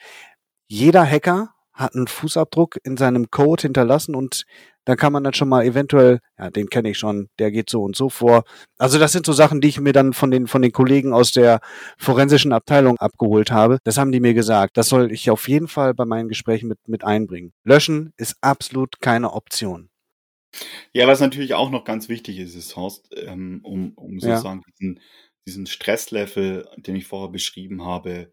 jeder 0.69 1.05
Hacker 1.09 1.51
hat 1.73 1.95
einen 1.97 2.07
Fußabdruck 2.07 2.79
in 2.85 2.97
seinem 2.97 3.31
Code 3.31 3.63
hinterlassen 3.63 4.15
und 4.15 4.45
dann 4.85 4.97
kann 4.97 5.13
man 5.13 5.25
dann 5.25 5.35
schon 5.35 5.49
mal 5.49 5.65
eventuell, 5.65 6.21
ja, 6.39 6.51
den 6.51 6.69
kenne 6.69 6.91
ich 6.91 6.99
schon, 6.99 7.29
der 7.39 7.51
geht 7.51 7.69
so 7.71 7.83
und 7.83 7.97
so 7.97 8.11
vor. 8.11 8.45
Also 8.79 8.99
das 8.99 9.13
sind 9.13 9.27
so 9.27 9.33
Sachen, 9.33 9.61
die 9.61 9.69
ich 9.69 9.81
mir 9.81 9.93
dann 9.93 10.13
von 10.13 10.31
den 10.31 10.47
von 10.47 10.63
den 10.63 10.73
Kollegen 10.73 11.13
aus 11.13 11.33
der 11.33 11.61
forensischen 11.99 12.53
Abteilung 12.53 12.99
abgeholt 12.99 13.51
habe. 13.51 13.79
Das 13.85 13.99
haben 13.99 14.13
die 14.13 14.21
mir 14.21 14.35
gesagt. 14.35 14.77
Das 14.77 14.89
soll 14.89 15.11
ich 15.11 15.31
auf 15.31 15.49
jeden 15.49 15.69
Fall 15.69 15.95
bei 15.95 16.05
meinen 16.05 16.29
Gesprächen 16.29 16.69
mit 16.69 16.79
mit 16.87 17.03
einbringen. 17.03 17.53
Löschen 17.65 18.13
ist 18.19 18.37
absolut 18.41 19.01
keine 19.01 19.33
Option. 19.33 19.89
Ja, 20.93 21.09
was 21.09 21.21
natürlich 21.21 21.55
auch 21.55 21.71
noch 21.71 21.85
ganz 21.85 22.09
wichtig 22.09 22.39
ist, 22.39 22.55
ist 22.55 22.77
Horst, 22.77 23.11
ähm, 23.17 23.61
um, 23.65 23.93
um 23.95 24.19
Ja. 24.19 24.37
sozusagen 24.37 24.63
diesen, 24.79 25.01
diesen 25.47 25.67
Stresslevel, 25.67 26.69
den 26.77 26.95
ich 26.97 27.07
vorher 27.07 27.31
beschrieben 27.31 27.85
habe, 27.85 28.33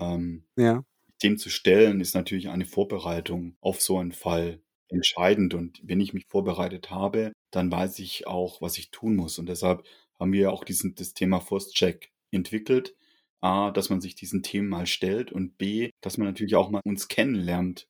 ähm, 0.00 0.46
Ja, 0.56 0.84
dem 1.22 1.38
zu 1.38 1.50
stellen, 1.50 2.00
ist 2.00 2.14
natürlich 2.14 2.48
eine 2.48 2.64
Vorbereitung 2.66 3.56
auf 3.60 3.80
so 3.80 3.98
einen 3.98 4.12
Fall 4.12 4.62
entscheidend. 4.88 5.54
Und 5.54 5.80
wenn 5.84 6.00
ich 6.00 6.14
mich 6.14 6.26
vorbereitet 6.28 6.90
habe, 6.90 7.32
dann 7.52 7.70
weiß 7.72 7.98
ich 8.00 8.26
auch, 8.26 8.60
was 8.62 8.78
ich 8.78 8.90
tun 8.90 9.16
muss. 9.16 9.38
Und 9.38 9.48
deshalb 9.48 9.84
haben 10.20 10.32
wir 10.32 10.52
auch 10.52 10.64
diesen, 10.64 10.94
das 10.94 11.14
Thema 11.14 11.40
First 11.40 11.74
Check 11.74 12.12
entwickelt. 12.32 12.94
A, 13.42 13.70
dass 13.70 13.90
man 13.90 14.00
sich 14.00 14.14
diesen 14.16 14.42
Themen 14.42 14.68
mal 14.68 14.86
stellt 14.86 15.32
und 15.32 15.58
B, 15.58 15.90
dass 16.02 16.18
man 16.18 16.26
natürlich 16.28 16.56
auch 16.56 16.70
mal 16.70 16.80
uns 16.84 17.08
kennenlernt, 17.08 17.86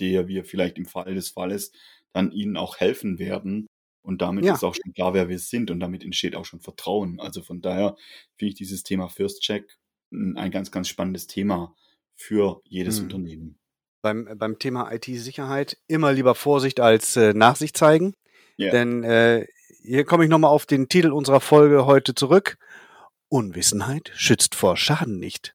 der 0.00 0.28
wir 0.28 0.44
vielleicht 0.44 0.78
im 0.78 0.86
Fall 0.86 1.14
des 1.14 1.30
Falles 1.30 1.72
dann 2.14 2.32
ihnen 2.32 2.56
auch 2.56 2.78
helfen 2.78 3.18
werden. 3.18 3.66
Und 4.02 4.22
damit 4.22 4.44
Ja. 4.44 4.54
ist 4.54 4.62
auch 4.64 4.74
schon 4.74 4.92
klar, 4.94 5.14
wer 5.14 5.28
wir 5.28 5.38
sind 5.38 5.70
und 5.70 5.80
damit 5.80 6.04
entsteht 6.04 6.36
auch 6.36 6.44
schon 6.44 6.60
Vertrauen. 6.60 7.20
Also 7.20 7.42
von 7.42 7.60
daher 7.60 7.96
finde 8.38 8.50
ich 8.50 8.54
dieses 8.56 8.82
Thema 8.84 9.08
First 9.08 9.42
Check 9.42 9.76
ein 10.10 10.50
ganz, 10.50 10.70
ganz 10.70 10.88
spannendes 10.88 11.26
Thema 11.26 11.74
für 12.14 12.60
jedes 12.64 12.98
Mhm. 12.98 13.04
Unternehmen. 13.04 13.58
beim 14.02 14.28
beim 14.38 14.58
Thema 14.58 14.92
IT-Sicherheit 14.92 15.78
immer 15.88 16.12
lieber 16.12 16.34
Vorsicht 16.36 16.78
als 16.80 17.16
äh, 17.16 17.34
Nachsicht 17.34 17.76
zeigen. 17.76 18.14
Ja. 18.56 18.70
Denn 18.70 19.02
äh, 19.04 19.46
hier 19.82 20.04
komme 20.04 20.24
ich 20.24 20.30
nochmal 20.30 20.50
auf 20.52 20.64
den 20.66 20.88
Titel 20.88 21.10
unserer 21.10 21.40
Folge 21.40 21.86
heute 21.86 22.14
zurück. 22.14 22.56
Unwissenheit 23.28 24.12
schützt 24.14 24.54
vor 24.54 24.76
Schaden 24.76 25.18
nicht. 25.18 25.54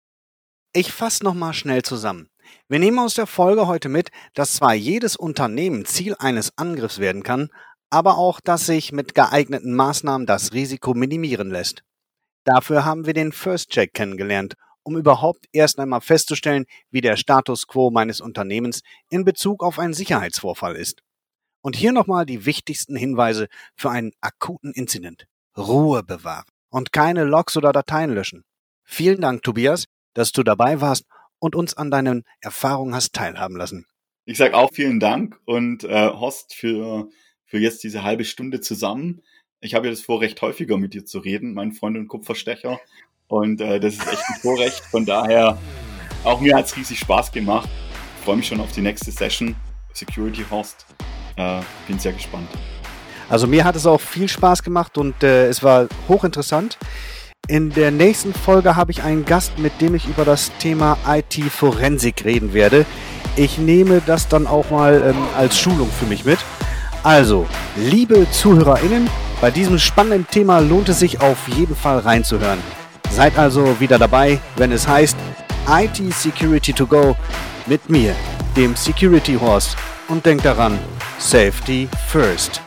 Ich 0.74 0.92
fasse 0.92 1.24
nochmal 1.24 1.54
schnell 1.54 1.84
zusammen. 1.84 2.30
Wir 2.68 2.80
nehmen 2.80 3.00
aus 3.00 3.14
der 3.14 3.28
Folge 3.28 3.68
heute 3.68 3.88
mit, 3.88 4.10
dass 4.34 4.54
zwar 4.54 4.74
jedes 4.74 5.16
Unternehmen 5.16 5.86
Ziel 5.86 6.16
eines 6.20 6.58
Angriffs 6.58 7.00
werden 7.00 7.24
kann, 7.24 7.50
aber 7.90 8.18
auch, 8.18 8.42
dass 8.42 8.66
sich 8.66 8.92
mit 8.92 9.16
geeigneten 9.16 9.74
Maßnahmen 9.74 10.28
das 10.28 10.54
Risiko 10.54 10.94
minimieren 10.94 11.50
lässt. 11.50 11.84
Dafür 12.44 12.86
haben 12.86 13.06
wir 13.06 13.14
den 13.14 13.32
First 13.32 13.70
Check 13.70 13.94
kennengelernt, 13.94 14.56
um 14.84 14.98
überhaupt 14.98 15.46
erst 15.52 15.80
einmal 15.80 16.02
festzustellen, 16.02 16.66
wie 16.90 17.02
der 17.02 17.16
Status 17.16 17.68
quo 17.68 17.92
meines 17.92 18.20
Unternehmens 18.20 18.82
in 19.10 19.24
Bezug 19.24 19.64
auf 19.64 19.78
einen 19.78 19.94
Sicherheitsvorfall 19.94 20.76
ist. 20.76 21.04
Und 21.62 21.76
hier 21.76 21.92
nochmal 21.92 22.26
die 22.26 22.46
wichtigsten 22.46 22.96
Hinweise 22.96 23.48
für 23.76 23.92
einen 23.92 24.12
akuten 24.22 24.74
Incident. 24.74 25.28
Ruhe 25.56 26.02
bewahren 26.02 26.46
und 26.70 26.92
keine 26.92 27.26
Logs 27.26 27.58
oder 27.58 27.72
Dateien 27.72 28.14
löschen. 28.14 28.44
Vielen 28.84 29.22
Dank, 29.22 29.44
Tobias, 29.44 29.86
dass 30.14 30.32
du 30.32 30.44
dabei 30.44 30.82
warst 30.82 31.06
und 31.40 31.56
uns 31.56 31.76
an 31.76 31.92
deinen 31.92 32.24
Erfahrungen 32.40 32.96
hast 32.96 33.14
teilhaben 33.14 33.58
lassen. 33.58 33.86
Ich 34.26 34.38
sage 34.38 34.56
auch 34.56 34.70
vielen 34.74 35.00
Dank 35.00 35.40
und 35.46 35.84
äh, 35.84 36.08
Horst 36.08 36.54
für, 36.54 37.10
für 37.46 37.60
jetzt 37.60 37.84
diese 37.84 38.04
halbe 38.04 38.26
Stunde 38.26 38.62
zusammen. 38.62 39.22
Ich 39.64 39.76
habe 39.76 39.86
ja 39.86 39.92
das 39.92 40.02
Vorrecht, 40.02 40.42
häufiger 40.42 40.80
mit 40.80 40.96
dir 40.96 41.06
zu 41.06 41.20
reden, 41.20 41.54
mein 41.54 41.72
Freund 41.72 41.96
und 41.96 42.08
Kupferstecher. 42.08 42.80
Und 43.28 43.62
äh, 43.62 43.80
das 43.80 43.94
ist 43.94 44.08
echt 44.12 44.24
ein 44.28 44.42
Vorrecht. 44.42 44.82
Von 44.90 45.06
daher, 45.06 45.56
auch 46.24 46.42
mir 46.42 46.56
hat 46.56 46.66
es 46.66 46.76
riesig 46.76 46.98
Spaß 46.98 47.32
gemacht. 47.32 47.70
Ich 48.18 48.26
freue 48.26 48.38
mich 48.38 48.48
schon 48.48 48.60
auf 48.60 48.72
die 48.72 48.82
nächste 48.82 49.12
Session. 49.12 49.56
Security 49.94 50.44
Horst. 50.50 50.88
Äh, 51.36 51.62
bin 51.88 52.00
sehr 52.00 52.14
gespannt. 52.14 52.50
Also 53.30 53.46
mir 53.46 53.64
hat 53.64 53.76
es 53.76 53.86
auch 53.86 54.02
viel 54.02 54.28
Spaß 54.28 54.64
gemacht 54.64 54.98
und 54.98 55.22
äh, 55.22 55.48
es 55.48 55.62
war 55.62 55.88
hochinteressant. 56.08 56.80
In 57.48 57.70
der 57.70 57.92
nächsten 57.92 58.34
Folge 58.34 58.76
habe 58.76 58.92
ich 58.92 59.04
einen 59.04 59.26
Gast, 59.26 59.60
mit 59.60 59.80
dem 59.80 59.94
ich 59.94 60.08
über 60.08 60.26
das 60.26 60.52
Thema 60.58 60.98
IT-Forensik 61.08 62.26
reden 62.26 62.56
werde. 62.56 62.88
Ich 63.36 63.60
nehme 63.60 64.02
das 64.08 64.28
dann 64.28 64.48
auch 64.48 64.72
mal 64.72 65.14
ähm, 65.14 65.24
als 65.38 65.60
Schulung 65.60 65.92
für 65.92 66.08
mich 66.08 66.26
mit. 66.26 66.40
Also, 67.04 67.46
liebe 67.78 68.28
ZuhörerInnen, 68.32 69.08
bei 69.42 69.50
diesem 69.50 69.80
spannenden 69.80 70.28
Thema 70.28 70.60
lohnt 70.60 70.88
es 70.90 71.00
sich 71.00 71.20
auf 71.20 71.48
jeden 71.48 71.76
Fall 71.76 72.00
reinzuhören. 72.00 72.60
Seid 73.10 73.38
also 73.38 73.80
wieder 73.80 73.98
dabei, 73.98 74.40
wenn 74.56 74.72
es 74.72 74.88
heißt 74.88 75.18
IT 75.68 76.14
Security 76.14 76.72
to 76.72 76.86
Go 76.86 77.16
mit 77.66 77.90
mir, 77.90 78.16
dem 78.56 78.76
Security 78.76 79.34
Horse. 79.34 79.76
Und 80.08 80.26
denkt 80.26 80.46
daran, 80.46 80.78
Safety 81.18 81.90
First. 82.08 82.62